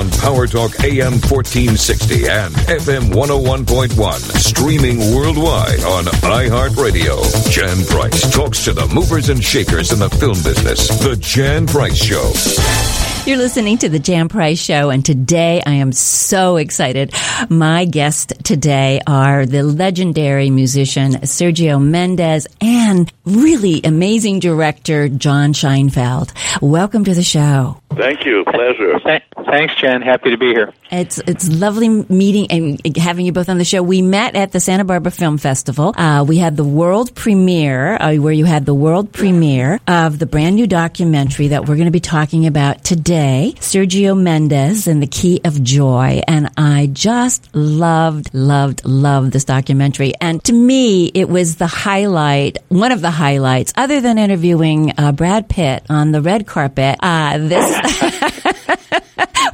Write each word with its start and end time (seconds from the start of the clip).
on 0.00 0.10
Power 0.12 0.46
Talk 0.46 0.82
AM 0.82 1.20
1460 1.20 2.26
and 2.26 2.54
FM 2.54 3.12
101.1. 3.12 4.20
Streaming 4.38 5.14
worldwide 5.14 5.80
on 5.80 6.04
iHeartRadio. 6.04 7.50
Jan 7.50 7.84
Price 7.84 8.32
talks 8.32 8.64
to 8.64 8.72
the 8.72 8.86
movers 8.94 9.28
and 9.28 9.44
shakers 9.44 9.92
in 9.92 9.98
the 9.98 10.08
film 10.08 10.42
business. 10.42 10.88
The 11.00 11.16
Jan 11.16 11.66
Price 11.66 12.02
Show. 12.02 13.09
You're 13.26 13.36
listening 13.36 13.76
to 13.78 13.88
the 13.90 13.98
Jan 13.98 14.28
Price 14.28 14.58
Show, 14.58 14.88
and 14.88 15.04
today 15.04 15.62
I 15.64 15.74
am 15.74 15.92
so 15.92 16.56
excited. 16.56 17.12
My 17.50 17.84
guests 17.84 18.32
today 18.42 19.00
are 19.06 19.44
the 19.44 19.62
legendary 19.62 20.48
musician 20.48 21.12
Sergio 21.12 21.80
Mendes 21.80 22.46
and 22.62 23.12
really 23.26 23.82
amazing 23.84 24.40
director 24.40 25.08
John 25.08 25.52
Scheinfeld. 25.52 26.32
Welcome 26.62 27.04
to 27.04 27.14
the 27.14 27.22
show. 27.22 27.80
Thank 27.96 28.24
you. 28.24 28.44
Pleasure. 28.44 28.98
Thanks, 29.44 29.74
Jen. 29.74 30.00
Happy 30.00 30.30
to 30.30 30.38
be 30.38 30.48
here. 30.48 30.72
It's 30.92 31.18
it's 31.18 31.48
lovely 31.48 31.88
meeting 31.88 32.50
and 32.50 32.96
having 32.96 33.26
you 33.26 33.32
both 33.32 33.48
on 33.48 33.58
the 33.58 33.64
show. 33.64 33.82
We 33.82 34.00
met 34.00 34.36
at 34.36 34.52
the 34.52 34.60
Santa 34.60 34.84
Barbara 34.84 35.10
Film 35.10 35.38
Festival. 35.38 35.92
Uh, 35.96 36.24
we 36.26 36.38
had 36.38 36.56
the 36.56 36.64
world 36.64 37.14
premiere, 37.14 37.96
uh, 37.96 38.14
where 38.16 38.32
you 38.32 38.44
had 38.44 38.64
the 38.64 38.74
world 38.74 39.12
premiere 39.12 39.80
of 39.88 40.18
the 40.18 40.26
brand 40.26 40.56
new 40.56 40.66
documentary 40.66 41.48
that 41.48 41.68
we're 41.68 41.74
going 41.74 41.86
to 41.86 41.90
be 41.90 42.00
talking 42.00 42.46
about 42.46 42.84
today, 42.84 43.09
Sergio 43.10 44.16
Mendes 44.16 44.86
and 44.86 45.02
the 45.02 45.06
Key 45.06 45.40
of 45.44 45.60
Joy. 45.62 46.20
And 46.28 46.50
I 46.56 46.88
just 46.92 47.54
loved, 47.54 48.32
loved, 48.32 48.84
loved 48.84 49.32
this 49.32 49.44
documentary. 49.44 50.12
And 50.20 50.42
to 50.44 50.52
me, 50.52 51.06
it 51.06 51.28
was 51.28 51.56
the 51.56 51.66
highlight, 51.66 52.58
one 52.68 52.92
of 52.92 53.00
the 53.00 53.10
highlights, 53.10 53.72
other 53.76 54.00
than 54.00 54.18
interviewing 54.18 54.92
uh, 54.96 55.10
Brad 55.12 55.48
Pitt 55.48 55.84
on 55.88 56.12
the 56.12 56.22
red 56.22 56.46
carpet. 56.46 56.98
Uh, 57.00 57.38
this. 57.38 58.44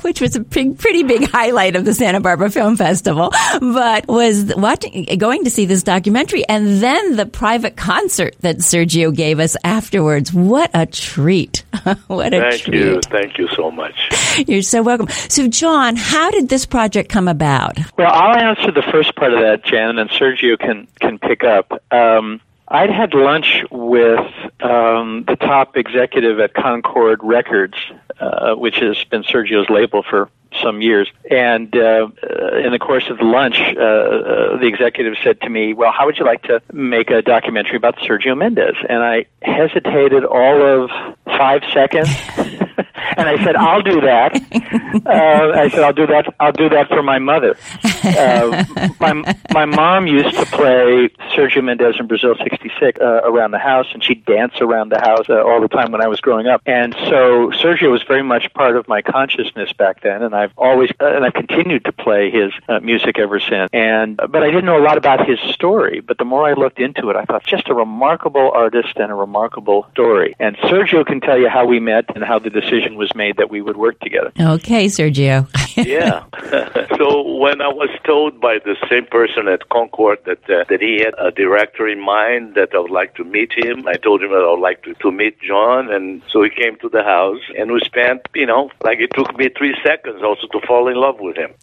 which 0.06 0.20
was 0.20 0.36
a 0.36 0.40
big, 0.40 0.78
pretty 0.78 1.02
big 1.02 1.28
highlight 1.28 1.74
of 1.74 1.84
the 1.84 1.92
Santa 1.92 2.20
Barbara 2.20 2.48
Film 2.48 2.76
Festival, 2.76 3.32
but 3.60 4.06
was 4.06 4.54
watching, 4.54 5.04
going 5.18 5.42
to 5.42 5.50
see 5.50 5.66
this 5.66 5.82
documentary 5.82 6.46
and 6.48 6.80
then 6.80 7.16
the 7.16 7.26
private 7.26 7.76
concert 7.76 8.36
that 8.42 8.58
Sergio 8.58 9.12
gave 9.12 9.40
us 9.40 9.56
afterwards. 9.64 10.32
What 10.32 10.70
a 10.74 10.86
treat. 10.86 11.64
what 12.06 12.32
a 12.32 12.38
Thank 12.38 12.62
treat. 12.62 12.80
you. 12.80 13.00
Thank 13.00 13.36
you 13.36 13.48
so 13.48 13.72
much. 13.72 13.96
You're 14.46 14.62
so 14.62 14.80
welcome. 14.80 15.08
So, 15.08 15.48
John, 15.48 15.96
how 15.96 16.30
did 16.30 16.48
this 16.48 16.66
project 16.66 17.10
come 17.10 17.26
about? 17.26 17.76
Well, 17.98 18.12
I'll 18.12 18.36
answer 18.36 18.70
the 18.70 18.86
first 18.92 19.16
part 19.16 19.32
of 19.32 19.40
that, 19.40 19.64
Jan, 19.64 19.98
and 19.98 20.08
Sergio 20.10 20.56
can 20.56 20.86
can 21.00 21.18
pick 21.18 21.42
up. 21.42 21.82
Um, 21.92 22.40
I'd 22.68 22.90
had 22.90 23.14
lunch 23.14 23.64
with 23.70 24.26
um, 24.60 25.24
the 25.26 25.36
top 25.38 25.76
executive 25.76 26.40
at 26.40 26.54
Concord 26.54 27.20
Records, 27.22 27.76
uh, 28.18 28.54
which 28.54 28.76
has 28.80 29.02
been 29.04 29.22
Sergio's 29.22 29.70
label 29.70 30.02
for 30.02 30.28
some 30.62 30.80
years. 30.80 31.08
And 31.30 31.74
uh, 31.76 32.08
in 32.64 32.72
the 32.72 32.78
course 32.80 33.08
of 33.08 33.18
the 33.18 33.24
lunch, 33.24 33.60
uh, 33.60 33.80
uh, 33.80 34.56
the 34.58 34.66
executive 34.66 35.14
said 35.22 35.40
to 35.42 35.48
me, 35.48 35.74
"Well, 35.74 35.92
how 35.92 36.06
would 36.06 36.18
you 36.18 36.24
like 36.24 36.42
to 36.44 36.60
make 36.72 37.10
a 37.10 37.22
documentary 37.22 37.76
about 37.76 37.96
Sergio 37.98 38.36
Mendes?" 38.36 38.76
And 38.88 39.02
I 39.02 39.26
hesitated 39.42 40.24
all 40.24 40.62
of 40.62 40.90
five 41.26 41.62
seconds. 41.72 42.08
and 42.36 43.28
I 43.28 43.42
said, 43.44 43.56
"I'll 43.56 43.82
do 43.82 44.00
that." 44.02 44.42
Uh, 45.06 45.52
I 45.54 45.68
said, 45.68 45.84
"I'll 45.84 45.92
do 45.92 46.06
that. 46.08 46.34
I'll 46.40 46.52
do 46.52 46.68
that 46.70 46.88
for 46.88 47.00
my 47.00 47.20
mother." 47.20 47.56
Uh, 48.06 48.64
my 49.00 49.36
my 49.52 49.64
mom 49.64 50.06
used 50.06 50.36
to 50.36 50.46
play 50.46 51.08
Sergio 51.34 51.62
Mendes 51.62 51.96
in 51.98 52.06
Brazil 52.06 52.34
'66 52.36 53.00
uh, 53.00 53.20
around 53.24 53.50
the 53.50 53.58
house, 53.58 53.86
and 53.92 54.02
she'd 54.02 54.24
dance 54.24 54.54
around 54.60 54.90
the 54.90 55.00
house 55.00 55.28
uh, 55.28 55.42
all 55.42 55.60
the 55.60 55.68
time 55.68 55.92
when 55.92 56.00
I 56.00 56.08
was 56.08 56.20
growing 56.20 56.46
up. 56.46 56.62
And 56.66 56.94
so 56.94 57.50
Sergio 57.50 57.90
was 57.90 58.02
very 58.02 58.22
much 58.22 58.52
part 58.54 58.76
of 58.76 58.88
my 58.88 59.02
consciousness 59.02 59.72
back 59.72 60.02
then, 60.02 60.22
and 60.22 60.34
I've 60.34 60.52
always 60.56 60.90
uh, 61.00 61.06
and 61.06 61.24
I've 61.24 61.34
continued 61.34 61.84
to 61.84 61.92
play 61.92 62.30
his 62.30 62.52
uh, 62.68 62.80
music 62.80 63.18
ever 63.18 63.40
since. 63.40 63.70
And 63.72 64.16
but 64.16 64.42
I 64.42 64.46
didn't 64.46 64.66
know 64.66 64.78
a 64.78 64.84
lot 64.84 64.98
about 64.98 65.26
his 65.26 65.38
story. 65.52 66.00
But 66.00 66.18
the 66.18 66.24
more 66.24 66.46
I 66.46 66.52
looked 66.52 66.78
into 66.78 67.10
it, 67.10 67.16
I 67.16 67.24
thought 67.24 67.44
just 67.44 67.68
a 67.68 67.74
remarkable 67.74 68.50
artist 68.52 68.96
and 68.96 69.10
a 69.10 69.14
remarkable 69.14 69.86
story. 69.92 70.34
And 70.38 70.56
Sergio 70.58 71.04
can 71.04 71.20
tell 71.20 71.38
you 71.38 71.48
how 71.48 71.66
we 71.66 71.80
met 71.80 72.04
and 72.14 72.24
how 72.24 72.38
the 72.38 72.50
decision 72.50 72.96
was 72.96 73.14
made 73.14 73.36
that 73.36 73.50
we 73.50 73.60
would 73.60 73.76
work 73.76 73.98
together. 74.00 74.32
Okay, 74.38 74.86
Sergio. 74.86 75.48
yeah. 75.76 76.24
so 76.96 77.36
when 77.38 77.60
I 77.60 77.68
was 77.68 77.90
told 78.04 78.40
by 78.40 78.58
the 78.64 78.76
same 78.90 79.06
person 79.06 79.48
at 79.48 79.68
Concord 79.68 80.18
that 80.24 80.42
uh, 80.50 80.64
that 80.68 80.80
he 80.80 81.02
had 81.04 81.14
a 81.18 81.30
director 81.30 81.88
in 81.88 82.00
mind 82.00 82.54
that 82.54 82.74
I 82.74 82.78
would 82.78 82.90
like 82.90 83.14
to 83.16 83.24
meet 83.24 83.52
him, 83.56 83.86
I 83.86 83.94
told 83.94 84.22
him 84.22 84.30
that 84.30 84.44
I 84.46 84.50
would 84.50 84.60
like 84.60 84.82
to, 84.84 84.94
to 84.94 85.10
meet 85.12 85.40
John, 85.40 85.92
and 85.92 86.22
so 86.30 86.42
he 86.42 86.50
came 86.50 86.76
to 86.80 86.88
the 86.88 87.02
house, 87.02 87.40
and 87.58 87.72
we 87.72 87.80
spent, 87.80 88.22
you 88.34 88.46
know, 88.46 88.70
like 88.82 88.98
it 89.00 89.10
took 89.14 89.36
me 89.38 89.48
three 89.56 89.74
seconds 89.84 90.22
also 90.22 90.46
to 90.48 90.60
fall 90.66 90.88
in 90.88 90.96
love 90.96 91.16
with 91.20 91.36
him. 91.36 91.50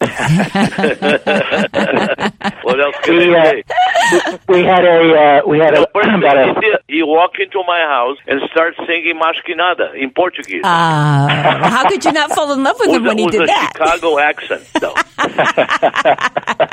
what 2.62 2.80
else 2.80 2.96
can 3.02 3.16
We, 3.16 3.34
I 3.34 3.62
uh, 3.62 4.38
we 4.48 4.62
had 4.62 4.84
a 4.84 5.00
uh, 5.14 5.42
we 5.46 5.58
had 5.58 5.74
a 5.74 5.80
The 5.80 5.90
first 5.94 6.08
thing 6.10 6.18
about 6.18 6.36
a 6.38 6.54
he 6.54 6.60
did, 6.60 6.76
he 6.88 7.02
walked 7.02 7.40
into 7.40 7.62
my 7.66 7.80
house 7.80 8.18
and 8.26 8.40
started 8.50 8.76
singing 8.86 9.18
Mas 9.18 9.36
que 9.44 9.54
Nada 9.54 9.92
in 9.94 10.10
Portuguese. 10.10 10.62
Uh, 10.64 11.28
how 11.74 11.88
could 11.88 12.04
you 12.04 12.12
not 12.12 12.30
fall 12.32 12.52
in 12.52 12.62
love 12.62 12.76
with 12.78 12.88
with 12.88 12.96
him 12.96 13.04
a, 13.04 13.08
when 13.08 13.18
he 13.18 13.24
with 13.24 13.32
did 13.32 13.42
a 13.42 13.46
that? 13.46 13.72
Chicago 13.76 14.18
accent. 14.18 14.64
No, 14.80 14.94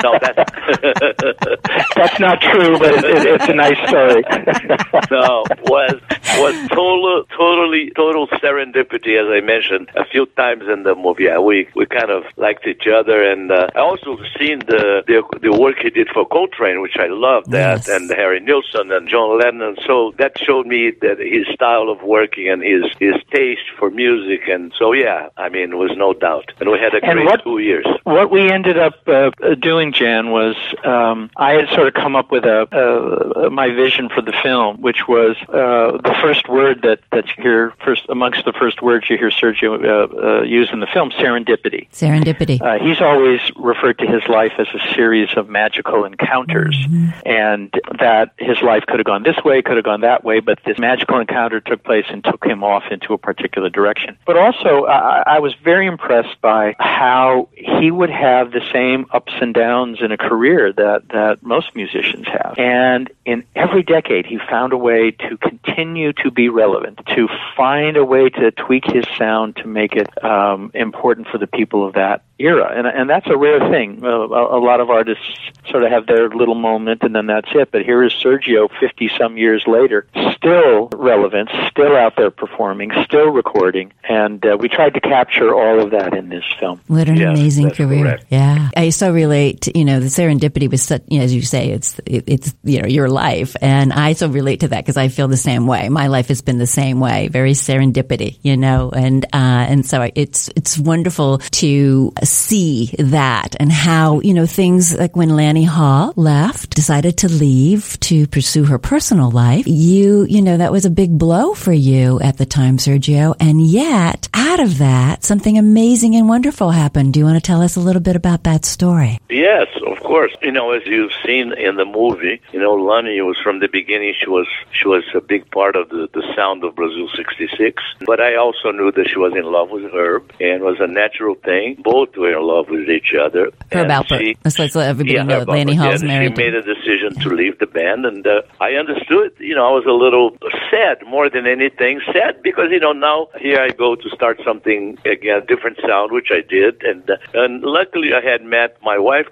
no, 0.04 0.18
that's 0.22 0.52
That's 1.96 2.20
not 2.20 2.42
true, 2.42 2.78
but 2.80 2.92
it, 2.94 3.04
it, 3.06 3.26
it's 3.28 3.48
a 3.50 3.54
nice 3.54 3.78
story. 3.88 4.24
no 5.12 5.44
was 5.70 6.00
was 6.38 6.56
total, 6.70 7.24
totally, 7.38 7.92
total 7.96 8.28
serendipity. 8.28 9.20
As 9.22 9.28
I 9.30 9.46
mentioned 9.46 9.90
a 9.96 10.06
few 10.06 10.26
times 10.38 10.64
in 10.72 10.84
the 10.84 10.96
movie, 10.96 11.30
Uh, 11.30 11.42
we 11.42 11.68
we 11.76 11.86
kind 11.86 12.10
of 12.12 12.24
liked 12.38 12.66
each 12.68 12.88
other, 12.88 13.22
and 13.32 13.52
uh, 13.52 13.68
I 13.76 13.80
also 13.80 14.18
seen 14.40 14.60
the, 14.60 15.04
the 15.08 15.24
the 15.42 15.52
work 15.52 15.78
he 15.80 15.90
did 15.90 16.10
for 16.14 16.26
Coltrane, 16.28 16.82
which 16.82 16.98
I 16.98 17.08
loved 17.08 17.52
that, 17.52 17.88
Yes. 17.88 17.90
and 17.90 18.10
Harry 18.12 18.40
Nilsson 18.40 18.92
and 18.92 19.08
John 19.08 19.38
Lennon. 19.40 19.76
So 19.86 20.14
that 20.18 20.38
showed 20.38 20.68
me 20.68 20.92
that 21.02 21.20
his 21.20 21.46
style 21.54 21.90
of 21.90 22.02
working 22.04 22.50
and 22.50 22.62
his 22.64 22.84
his 23.00 23.16
taste 23.34 23.68
for 23.78 23.90
music, 23.90 24.48
and 24.48 24.72
so 24.80 24.94
yeah, 24.94 25.30
I 25.38 25.50
mean, 25.50 25.72
it 25.74 25.78
was 25.86 25.92
no 25.98 26.14
doubt, 26.14 26.52
and 26.60 26.70
we 26.72 26.80
had 26.80 26.94
a 26.94 27.02
And 27.04 27.14
great 27.14 27.26
what- 27.26 27.44
two 27.44 27.60
years. 27.60 27.86
what 28.04 28.32
we 28.32 28.50
ended 28.50 28.78
up 28.78 28.96
uh, 29.08 29.32
doing, 29.60 29.94
Jan, 29.94 30.32
was 30.32 30.56
um, 30.84 31.30
I 31.36 31.54
had 31.54 31.70
sort 31.70 31.88
of 31.88 31.94
come 31.94 32.16
up 32.16 32.32
with 32.32 32.46
a 32.46 32.68
uh, 32.72 33.50
my 33.50 33.70
vision 33.70 34.10
for 34.10 34.22
the 34.22 34.34
film, 34.44 34.82
which 34.82 35.08
was 35.08 35.36
uh, 35.50 35.98
the 35.98 36.16
first 36.22 36.48
word 36.48 36.82
that 36.84 37.00
that 37.12 37.26
you 37.36 37.44
hear 37.44 37.74
first 37.84 38.06
amongst 38.10 38.46
the 38.46 38.54
first 38.54 38.82
words 38.82 39.10
you 39.10 39.18
hear 39.18 39.30
Sergio 39.30 39.84
uh, 39.84 40.40
uh, 40.40 40.42
use 40.44 40.70
in 40.72 40.80
the 40.80 40.88
film, 40.88 41.12
serendipity. 41.12 41.90
Serendipity. 41.92 42.62
Uh, 42.62 42.84
he's 42.84 43.02
always 43.02 43.40
referred 43.56 43.98
to 44.00 44.08
his 44.08 44.22
life 44.28 44.54
as 44.58 44.68
a 44.74 44.94
series 44.94 45.30
of 45.36 45.50
magical 45.50 46.06
encounters, 46.06 46.78
and 47.26 47.74
that 48.00 48.34
his 48.38 48.62
life 48.62 48.86
could 48.86 49.00
have 49.00 49.06
gone 49.06 49.24
this 49.24 49.38
way, 49.44 49.62
could 49.62 49.76
have 49.76 49.86
gone 49.86 50.02
that 50.02 50.24
way, 50.24 50.40
but 50.40 50.60
this 50.66 50.78
magical 50.78 51.20
encounter 51.20 51.60
took 51.60 51.84
place 51.84 52.06
and 52.10 52.24
took 52.24 52.46
him 52.46 52.64
off 52.64 52.84
into 52.92 53.14
a 53.14 53.18
particular 53.18 53.70
direction. 53.70 54.18
But 54.26 54.38
also, 54.38 54.86
I, 54.86 55.24
I 55.26 55.40
was 55.40 55.54
very 55.64 55.88
impressed 55.88 56.40
by 56.42 56.76
how 56.80 57.50
he 57.54 57.92
would 57.92 58.10
have 58.10 58.52
the 58.52 58.62
same 58.72 59.06
ups 59.22 59.34
and 59.42 59.54
downs 59.54 60.00
in 60.02 60.12
a 60.12 60.18
career 60.18 60.74
that 60.74 61.10
that 61.10 61.44
most 61.44 61.76
musicians 61.76 62.28
have, 62.28 62.56
and 62.58 63.10
in 63.26 63.44
every 63.56 63.84
decade, 63.84 64.26
he 64.26 64.40
found 64.50 64.74
a 64.74 64.78
way 64.78 65.12
to 65.12 65.38
continue 65.38 66.12
to 66.14 66.32
be 66.32 66.50
relevant, 66.50 67.00
to 67.16 67.28
find 67.56 67.98
a 67.98 68.06
way 68.06 68.30
to 68.30 68.52
tweak 68.52 68.86
his 68.86 69.06
sound 69.18 69.56
to 69.58 69.68
make 69.68 69.94
it 69.94 70.24
um, 70.24 70.72
important 70.74 71.28
for 71.28 71.38
the 71.38 71.48
people 71.48 71.86
of 71.86 71.94
that 71.94 72.24
era, 72.44 72.72
and 72.76 72.88
and 72.88 73.10
that's 73.10 73.28
a 73.28 73.38
rare 73.38 73.60
thing. 73.70 74.04
Uh, 74.04 74.08
a, 74.08 74.58
a 74.58 74.62
lot 74.62 74.80
of 74.80 74.90
artists 74.90 75.24
sort 75.70 75.84
of 75.84 75.92
have 75.92 76.08
their 76.08 76.30
little 76.30 76.56
moment 76.56 77.04
and 77.04 77.16
then 77.16 77.28
that's 77.28 77.50
it. 77.54 77.72
But 77.72 77.84
here 77.84 78.04
is 78.04 78.14
Sergio, 78.14 78.70
fifty 78.80 79.10
some 79.18 79.38
years 79.38 79.64
later, 79.68 80.08
still 80.36 80.90
relevant, 80.94 81.50
still 81.70 81.96
out 81.96 82.16
there 82.18 82.32
performing, 82.32 82.92
still 83.04 83.30
recording, 83.30 83.94
and 84.08 84.46
uh, 84.46 84.58
we 84.60 84.68
tried 84.70 84.94
to 84.96 85.00
capture 85.02 85.54
all 85.54 85.80
of 85.80 85.92
that 85.92 86.14
in 86.16 86.30
this 86.30 86.44
film. 86.60 86.82
What 86.88 87.08
an 87.08 87.18
Yes, 87.18 87.38
amazing 87.38 87.72
career! 87.72 88.04
correct. 88.04 88.26
Yeah, 88.30 88.70
I 88.76 88.90
so 88.90 89.12
relate. 89.12 89.62
To, 89.62 89.78
you 89.78 89.86
know, 89.86 90.00
the 90.00 90.08
serendipity 90.08 90.70
was 90.70 90.82
such. 90.82 91.04
You 91.08 91.20
know, 91.20 91.26
as 91.26 91.34
you 91.34 91.42
say, 91.42 91.70
it's 91.72 92.00
it, 92.06 92.24
it's 92.28 92.56
you 92.64 92.82
know 92.82 92.88
your 92.88 93.10
life, 93.10 93.56
and 93.62 93.94
I 93.94 94.14
so 94.14 94.28
relate 94.28 94.62
to 94.62 94.70
that 94.70 94.84
because 94.84 94.98
I 94.98 95.08
feel 95.10 95.28
the 95.28 95.38
same 95.38 95.68
way. 95.68 95.90
My 95.90 96.08
life 96.08 96.28
has 96.30 96.42
been 96.42 96.58
the 96.58 96.68
same 96.68 97.00
way, 97.00 97.28
very 97.28 97.52
serendipity. 97.54 98.40
You 98.42 98.58
know, 98.58 98.92
and 98.92 99.26
uh, 99.26 99.28
and 99.70 99.86
so 99.86 100.10
it's 100.16 100.50
it's 100.56 100.78
wonderful 100.78 101.40
to 101.40 102.12
see 102.32 102.94
that 102.98 103.56
and 103.60 103.72
how 103.72 104.22
you 104.22 104.34
know 104.34 104.46
things 104.46 104.98
like 104.98 105.16
when 105.16 105.36
Lani 105.36 105.64
Hall 105.64 106.14
left, 106.16 106.76
decided 106.76 107.18
to 107.20 107.30
leave 107.30 108.00
to 108.02 108.28
pursue 108.28 108.66
her 108.66 108.80
personal 108.80 109.30
life. 109.32 109.68
You 109.68 110.24
you 110.24 110.42
know 110.42 110.58
that 110.58 110.72
was 110.72 110.86
a 110.86 110.90
big 110.90 111.18
blow 111.18 111.54
for 111.54 111.74
you 111.74 112.20
at 112.22 112.38
the 112.38 112.46
time, 112.46 112.78
Sergio, 112.78 113.36
and 113.40 113.62
yet 113.62 114.30
out 114.34 114.60
of 114.60 114.78
that 114.80 115.24
something 115.24 115.58
amazing 115.58 116.16
and 116.16 116.28
wonderful 116.28 116.72
happened. 116.72 117.14
Do 117.14 117.20
you 117.20 117.26
want 117.26 117.38
to 117.38 117.48
tell 117.48 117.62
us 117.62 117.76
a 117.76 117.80
little 117.82 118.02
bit 118.02 118.16
about 118.16 118.44
that 118.44 118.66
story? 118.66 119.20
Yes, 119.30 119.68
of 119.82 120.00
course. 120.00 120.34
You 120.42 120.52
know, 120.52 120.72
as 120.72 120.84
you've 120.86 121.12
seen 121.26 121.54
in 121.54 121.76
the 121.76 121.86
movie, 121.86 122.42
you 122.52 122.60
know, 122.60 122.74
Lani 122.74 123.20
was 123.22 123.38
from 123.44 123.60
the 123.60 123.68
beginning. 123.68 124.14
She 124.20 124.30
was 124.30 124.48
she 124.72 124.88
was 124.88 125.04
a 125.14 125.22
big 125.22 125.50
part 125.52 125.76
of 125.76 125.90
the 125.90 126.08
the 126.14 126.24
sound 126.36 126.64
of 126.64 126.76
Brazil 126.76 127.08
'66. 127.16 127.84
But 128.06 128.20
I 128.20 128.36
also 128.36 128.72
knew 128.72 128.92
that 128.92 129.10
she 129.10 129.18
was 129.18 129.34
in 129.36 129.46
love 129.46 129.70
with 129.70 129.92
Herb, 129.92 130.32
and 130.40 130.64
was 130.64 130.78
a 130.80 130.88
natural 130.88 131.36
thing. 131.36 131.82
Both 131.84 132.16
were 132.16 132.38
in 132.38 132.44
love 132.44 132.70
with 132.70 132.90
each 132.90 133.14
other. 133.14 133.52
Herb 133.72 133.88
Alpert. 133.88 134.38
Let's, 134.44 134.60
let's 134.60 134.76
let 134.76 134.90
everybody 134.90 135.16
yeah, 135.16 135.24
know 135.24 135.42
Herb 135.42 135.50
Lani 135.50 135.76
Hall's 135.76 136.02
yeah, 136.02 136.08
married. 136.08 136.38
She 136.38 136.44
made 136.44 136.56
a 136.56 136.62
decision 136.62 137.20
to 137.22 137.30
leave 137.30 137.60
the 137.60 137.68
band, 137.68 138.06
and 138.06 138.26
uh, 138.26 138.42
I 138.60 138.74
understood. 138.74 139.34
You 139.40 139.56
know, 139.56 139.66
I 139.68 139.72
was 139.72 139.86
a 139.86 139.92
little 139.92 140.38
sad 140.70 141.06
more 141.08 141.30
than 141.30 141.48
anything. 141.48 142.02
Sad 142.14 142.42
because 142.44 142.70
you 142.72 142.80
know 142.80 142.94
now 142.94 143.28
here 143.40 143.60
I 143.60 143.70
go 143.70 143.96
to 143.96 144.10
start 144.10 144.40
something 144.46 144.98
again, 145.06 145.38
a 145.38 145.46
different 145.46 145.78
sound, 145.88 146.12
which 146.12 146.30
I 146.32 146.42
did, 146.42 146.82
and 146.84 147.10
uh, 147.10 147.18
and 147.34 147.64
luckily 147.64 148.14
I 148.14 148.22
had 148.22 148.44
met 148.44 148.78
my 148.82 148.98
wife 148.98 149.28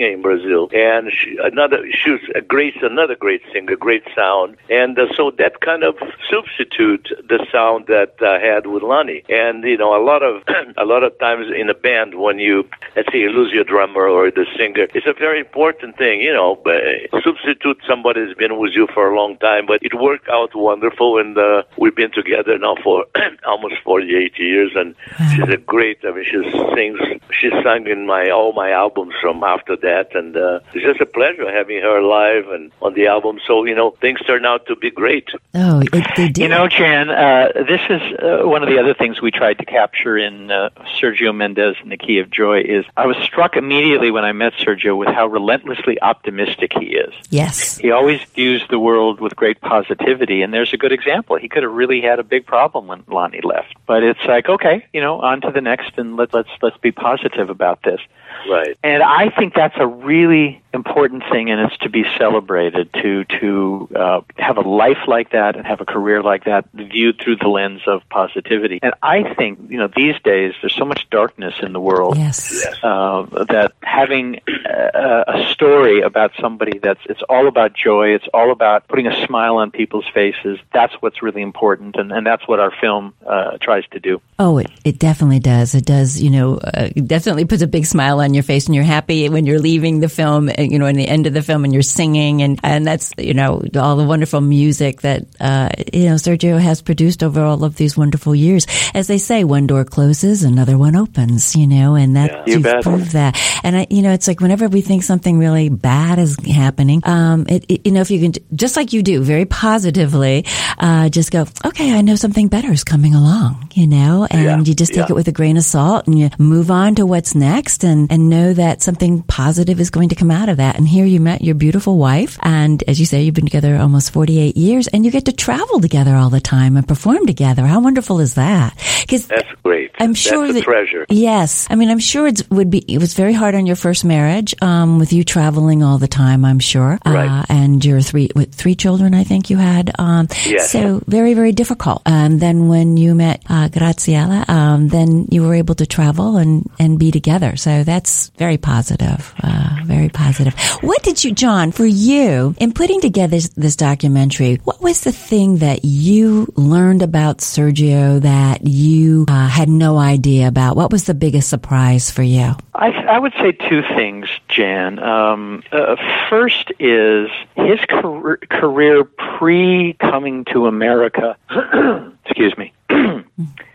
In 0.00 0.22
Brazil, 0.22 0.68
and 0.72 1.10
she 1.12 1.36
another 1.42 1.84
she 1.92 2.10
was 2.10 2.20
a 2.34 2.40
great 2.40 2.82
another 2.82 3.14
great 3.14 3.42
singer, 3.52 3.76
great 3.76 4.04
sound, 4.14 4.56
and 4.68 4.98
uh, 4.98 5.06
so 5.16 5.30
that 5.38 5.60
kind 5.60 5.84
of 5.84 5.96
substitute 6.30 7.08
the 7.28 7.46
sound 7.50 7.86
that 7.86 8.14
I 8.20 8.38
had 8.38 8.66
with 8.66 8.82
Lani, 8.82 9.22
and 9.28 9.64
you 9.64 9.76
know 9.76 9.96
a 9.96 10.02
lot 10.02 10.22
of 10.22 10.42
a 10.76 10.84
lot 10.84 11.02
of 11.04 11.18
times 11.18 11.46
in 11.54 11.68
a 11.70 11.74
band 11.74 12.16
when 12.16 12.38
you 12.38 12.68
let's 12.96 13.10
say 13.12 13.18
you 13.18 13.30
lose 13.30 13.52
your 13.52 13.64
drummer 13.64 14.06
or 14.08 14.30
the 14.30 14.46
singer, 14.56 14.86
it's 14.94 15.06
a 15.06 15.12
very 15.12 15.40
important 15.40 15.96
thing, 15.96 16.20
you 16.20 16.32
know, 16.32 16.58
but 16.64 16.82
substitute 17.22 17.78
somebody 17.86 18.20
who's 18.20 18.34
been 18.36 18.58
with 18.58 18.72
you 18.72 18.86
for 18.92 19.10
a 19.10 19.16
long 19.16 19.36
time, 19.38 19.66
but 19.66 19.82
it 19.82 19.94
worked 19.94 20.28
out 20.28 20.54
wonderful, 20.54 21.18
and 21.18 21.36
uh, 21.38 21.62
we've 21.78 21.94
been 21.94 22.12
together 22.12 22.58
now 22.58 22.76
for 22.82 23.06
almost 23.46 23.76
48 23.84 24.38
years, 24.38 24.72
and 24.74 24.94
she's 25.34 25.48
a 25.48 25.56
great. 25.56 25.98
I 26.04 26.12
mean, 26.12 26.24
she 26.24 26.42
sings. 26.74 26.98
She 27.32 27.50
sang 27.62 27.86
in 27.86 28.06
my 28.06 28.30
all 28.30 28.52
my 28.52 28.70
albums 28.70 29.14
from 29.20 29.42
after 29.42 29.76
that, 29.84 30.14
and 30.14 30.36
uh, 30.36 30.60
it's 30.72 30.84
just 30.84 31.00
a 31.00 31.06
pleasure 31.06 31.50
having 31.50 31.80
her 31.80 32.02
live 32.02 32.48
and 32.48 32.72
on 32.82 32.94
the 32.94 33.06
album. 33.06 33.38
So 33.46 33.64
you 33.64 33.74
know, 33.74 33.92
things 34.00 34.20
turn 34.26 34.44
out 34.44 34.66
to 34.66 34.76
be 34.76 34.90
great. 34.90 35.28
Oh, 35.54 35.80
it, 35.80 36.06
they 36.16 36.28
did. 36.28 36.38
You 36.38 36.48
know, 36.48 36.68
Jan, 36.68 37.10
uh, 37.10 37.52
this 37.54 37.80
is 37.88 38.02
uh, 38.18 38.48
one 38.48 38.62
of 38.62 38.68
the 38.68 38.78
other 38.78 38.94
things 38.94 39.22
we 39.22 39.30
tried 39.30 39.58
to 39.58 39.64
capture 39.64 40.18
in 40.18 40.50
uh, 40.50 40.70
Sergio 41.00 41.34
Mendes 41.34 41.76
and 41.80 41.90
the 41.90 41.96
Key 41.96 42.18
of 42.18 42.30
Joy. 42.30 42.60
Is 42.60 42.84
I 42.96 43.06
was 43.06 43.16
struck 43.18 43.56
immediately 43.56 44.10
when 44.10 44.24
I 44.24 44.32
met 44.32 44.54
Sergio 44.54 44.96
with 44.96 45.08
how 45.08 45.26
relentlessly 45.26 46.00
optimistic 46.00 46.72
he 46.78 46.96
is. 46.96 47.14
yes. 47.30 47.78
He 47.78 47.90
always 47.90 48.20
views 48.34 48.64
the 48.70 48.78
world 48.78 49.20
with 49.20 49.36
great 49.36 49.60
positivity, 49.60 50.42
and 50.42 50.52
there's 50.52 50.72
a 50.72 50.76
good 50.76 50.92
example. 50.92 51.36
He 51.36 51.48
could 51.48 51.62
have 51.62 51.72
really 51.72 52.00
had 52.00 52.18
a 52.18 52.24
big 52.24 52.46
problem 52.46 52.86
when 52.86 53.04
Lani 53.08 53.40
left, 53.42 53.74
but 53.86 54.02
it's 54.02 54.24
like, 54.26 54.48
okay, 54.48 54.86
you 54.92 55.00
know, 55.00 55.20
on 55.20 55.40
to 55.42 55.50
the 55.50 55.60
next, 55.60 55.98
and 55.98 56.16
let, 56.16 56.32
let's 56.32 56.48
let's 56.62 56.78
be 56.78 56.92
positive 56.92 57.50
about 57.50 57.82
this. 57.82 58.00
Right. 58.48 58.76
And 58.82 59.02
I 59.02 59.30
think 59.30 59.54
that's 59.54 59.73
a 59.78 59.86
really 59.86 60.62
important 60.74 61.22
thing, 61.30 61.50
and 61.50 61.60
it's 61.60 61.76
to 61.78 61.88
be 61.88 62.04
celebrated. 62.18 62.92
To 62.94 63.24
to 63.40 63.88
uh, 63.94 64.20
have 64.36 64.56
a 64.56 64.62
life 64.62 65.06
like 65.06 65.30
that 65.30 65.56
and 65.56 65.66
have 65.66 65.80
a 65.80 65.84
career 65.84 66.22
like 66.22 66.44
that 66.44 66.66
viewed 66.74 67.20
through 67.20 67.36
the 67.36 67.48
lens 67.48 67.82
of 67.86 68.02
positivity. 68.10 68.80
And 68.82 68.94
I 69.02 69.34
think 69.34 69.70
you 69.70 69.78
know 69.78 69.88
these 69.94 70.16
days 70.22 70.54
there's 70.60 70.74
so 70.74 70.84
much 70.84 71.08
darkness 71.10 71.54
in 71.62 71.72
the 71.72 71.80
world 71.80 72.16
Yes. 72.16 72.66
uh, 72.82 73.22
that 73.48 73.72
having 73.82 74.40
a, 74.66 75.24
a 75.28 75.52
story 75.52 76.00
about 76.02 76.32
somebody 76.40 76.78
that's 76.78 77.00
it's 77.06 77.22
all 77.28 77.48
about 77.48 77.74
joy, 77.74 78.08
it's 78.14 78.26
all 78.34 78.50
about 78.50 78.88
putting 78.88 79.06
a 79.06 79.26
smile 79.26 79.56
on 79.56 79.70
people's 79.70 80.06
faces. 80.12 80.58
That's 80.72 80.94
what's 81.00 81.22
really 81.22 81.42
important, 81.42 81.96
and, 81.96 82.12
and 82.12 82.26
that's 82.26 82.46
what 82.48 82.60
our 82.60 82.72
film 82.80 83.14
uh, 83.26 83.58
tries 83.60 83.86
to 83.92 84.00
do. 84.00 84.20
Oh, 84.38 84.58
it, 84.58 84.70
it 84.84 84.98
definitely 84.98 85.38
does. 85.38 85.74
It 85.74 85.84
does, 85.84 86.20
you 86.20 86.30
know, 86.30 86.56
uh, 86.56 86.90
it 86.94 87.06
definitely 87.06 87.44
puts 87.44 87.62
a 87.62 87.66
big 87.66 87.86
smile 87.86 88.20
on 88.20 88.34
your 88.34 88.42
face 88.42 88.66
and 88.66 88.74
you're 88.74 88.84
happy 88.84 89.28
when 89.28 89.46
you're 89.46 89.60
leaving 89.60 90.00
the 90.00 90.08
film, 90.08 90.48
you 90.70 90.78
know, 90.78 90.86
in 90.86 90.96
the 90.96 91.06
end 91.08 91.26
of 91.26 91.32
the 91.34 91.42
film 91.42 91.64
and 91.64 91.72
you're 91.72 91.82
singing 91.82 92.42
and, 92.42 92.58
and 92.62 92.86
that's, 92.86 93.12
you 93.18 93.34
know, 93.34 93.62
all 93.76 93.96
the 93.96 94.04
wonderful 94.04 94.40
music 94.40 95.02
that, 95.02 95.22
uh, 95.40 95.68
you 95.92 96.04
know, 96.06 96.14
Sergio 96.14 96.58
has 96.60 96.82
produced 96.82 97.22
over 97.22 97.42
all 97.42 97.64
of 97.64 97.76
these 97.76 97.96
wonderful 97.96 98.34
years. 98.34 98.66
As 98.94 99.06
they 99.06 99.18
say, 99.18 99.44
one 99.44 99.66
door 99.66 99.84
closes, 99.84 100.42
another 100.44 100.76
one 100.78 100.96
opens, 100.96 101.54
you 101.56 101.66
know, 101.66 101.94
and 101.94 102.16
that, 102.16 102.30
Yeah. 102.30 102.42
You 102.46 102.54
you've 102.60 102.82
proved 102.82 103.12
that. 103.12 103.38
And 103.62 103.76
I, 103.76 103.86
you 103.90 104.02
know, 104.02 104.12
it's 104.12 104.28
like 104.28 104.40
whenever 104.40 104.68
we 104.68 104.80
think 104.80 105.02
something 105.02 105.38
really 105.38 105.68
bad 105.68 106.18
is 106.18 106.36
happening, 106.46 107.00
um, 107.04 107.46
it, 107.48 107.64
it- 107.68 107.80
you 107.86 107.92
know, 107.92 108.00
if 108.00 108.10
you 108.10 108.20
can, 108.20 108.32
just 108.54 108.76
like 108.76 108.92
you 108.92 109.02
do, 109.02 109.22
very 109.22 109.44
positively, 109.44 110.44
uh, 110.78 111.08
just 111.10 111.30
go, 111.30 111.46
okay, 111.64 111.92
I 111.92 112.00
know 112.00 112.16
something 112.16 112.48
better 112.48 112.72
is 112.72 112.84
coming 112.84 113.14
along, 113.14 113.70
you 113.74 113.86
know, 113.86 114.26
and 114.30 114.42
Yeah, 114.44 114.58
you 114.60 114.74
just 114.74 114.92
take 114.92 115.08
yeah. 115.08 115.12
it 115.12 115.14
with 115.14 115.28
a 115.28 115.32
grain 115.32 115.56
of 115.56 115.64
salt 115.64 116.06
and 116.06 116.18
you 116.18 116.30
move 116.38 116.70
on 116.70 116.94
to 116.94 117.04
what's 117.06 117.34
next 117.34 117.84
and, 117.84 118.10
and 118.10 118.30
know 118.30 118.54
that 118.54 118.80
something 118.82 119.22
positive 119.22 119.80
is 119.80 119.90
going 119.90 120.08
to 120.10 120.14
come 120.14 120.30
out 120.30 120.48
of 120.48 120.53
that. 120.54 120.76
And 120.76 120.86
here 120.86 121.04
you 121.04 121.20
met 121.20 121.42
your 121.42 121.54
beautiful 121.54 121.98
wife. 121.98 122.38
And 122.42 122.82
as 122.88 122.98
you 123.00 123.06
say, 123.06 123.22
you've 123.22 123.34
been 123.34 123.44
together 123.46 123.76
almost 123.76 124.12
48 124.12 124.56
years 124.56 124.88
and 124.88 125.04
you 125.04 125.10
get 125.10 125.24
to 125.26 125.32
travel 125.32 125.80
together 125.80 126.14
all 126.14 126.30
the 126.30 126.40
time 126.40 126.76
and 126.76 126.86
perform 126.86 127.26
together. 127.26 127.64
How 127.66 127.80
wonderful 127.80 128.20
is 128.20 128.34
that? 128.34 128.74
Because 129.02 129.26
That's 129.26 129.48
great. 129.62 129.90
I'm 129.98 130.14
sure 130.14 130.46
That's 130.46 130.50
a 130.50 130.60
that 130.60 130.64
treasure. 130.64 131.06
Yes, 131.08 131.66
I 131.70 131.74
mean, 131.76 131.88
I'm 131.90 131.98
sure 131.98 132.26
it 132.26 132.42
would 132.50 132.70
be. 132.70 132.78
It 132.92 132.98
was 132.98 133.14
very 133.14 133.32
hard 133.32 133.54
on 133.54 133.66
your 133.66 133.76
first 133.76 134.04
marriage, 134.04 134.54
um, 134.62 134.98
with 134.98 135.12
you 135.12 135.24
traveling 135.24 135.82
all 135.82 135.98
the 135.98 136.08
time. 136.08 136.44
I'm 136.44 136.58
sure, 136.58 136.98
Right. 137.06 137.28
uh, 137.28 137.44
and 137.48 137.84
your 137.84 138.00
three 138.00 138.28
with 138.34 138.54
three 138.54 138.74
children. 138.74 139.14
I 139.14 139.24
think 139.24 139.50
you 139.50 139.56
had. 139.58 139.92
Um, 139.98 140.28
Yes. 140.46 140.70
So 140.72 141.00
very, 141.06 141.32
very 141.34 141.52
difficult. 141.52 142.02
Um, 142.06 142.38
then 142.38 142.68
when 142.68 142.96
you 142.96 143.14
met 143.14 143.42
uh, 143.48 143.68
Graziella, 143.68 144.44
um, 144.48 144.88
then 144.88 145.26
you 145.30 145.42
were 145.42 145.54
able 145.54 145.74
to 145.76 145.86
travel 145.86 146.36
and 146.36 146.68
and 146.78 146.98
be 146.98 147.10
together. 147.10 147.56
So 147.56 147.82
that's 147.84 148.30
very 148.36 148.58
positive. 148.58 149.32
Uh, 149.42 149.78
very 149.84 150.08
positive. 150.10 150.43
What 150.80 151.02
did 151.02 151.24
you, 151.24 151.32
John, 151.32 151.72
for 151.72 151.86
you 151.86 152.54
in 152.58 152.72
putting 152.72 153.00
together 153.00 153.36
this, 153.36 153.48
this 153.50 153.76
documentary? 153.76 154.56
What 154.64 154.80
was 154.80 155.02
the 155.02 155.12
thing 155.12 155.58
that 155.58 155.84
you 155.84 156.52
learned 156.56 157.02
about 157.02 157.38
Sergio 157.38 158.20
that 158.20 158.66
you 158.66 159.26
uh, 159.28 159.48
had 159.48 159.68
no 159.68 159.98
idea 159.98 160.48
about? 160.48 160.76
What 160.76 160.92
was 160.92 161.04
the 161.04 161.14
biggest 161.14 161.48
surprise 161.48 162.10
for 162.10 162.22
you? 162.22 162.54
I, 162.74 162.88
I 162.88 163.18
would 163.18 163.32
say 163.34 163.52
two 163.52 163.82
things, 163.82 164.28
Jan. 164.48 164.98
Um, 164.98 165.62
uh, 165.72 165.96
first 166.28 166.72
is 166.78 167.28
his 167.56 167.80
career, 167.88 168.38
career 168.48 169.04
pre 169.04 169.94
coming 169.94 170.44
to 170.46 170.66
America. 170.66 171.36
excuse 172.24 172.56
me. 172.56 172.72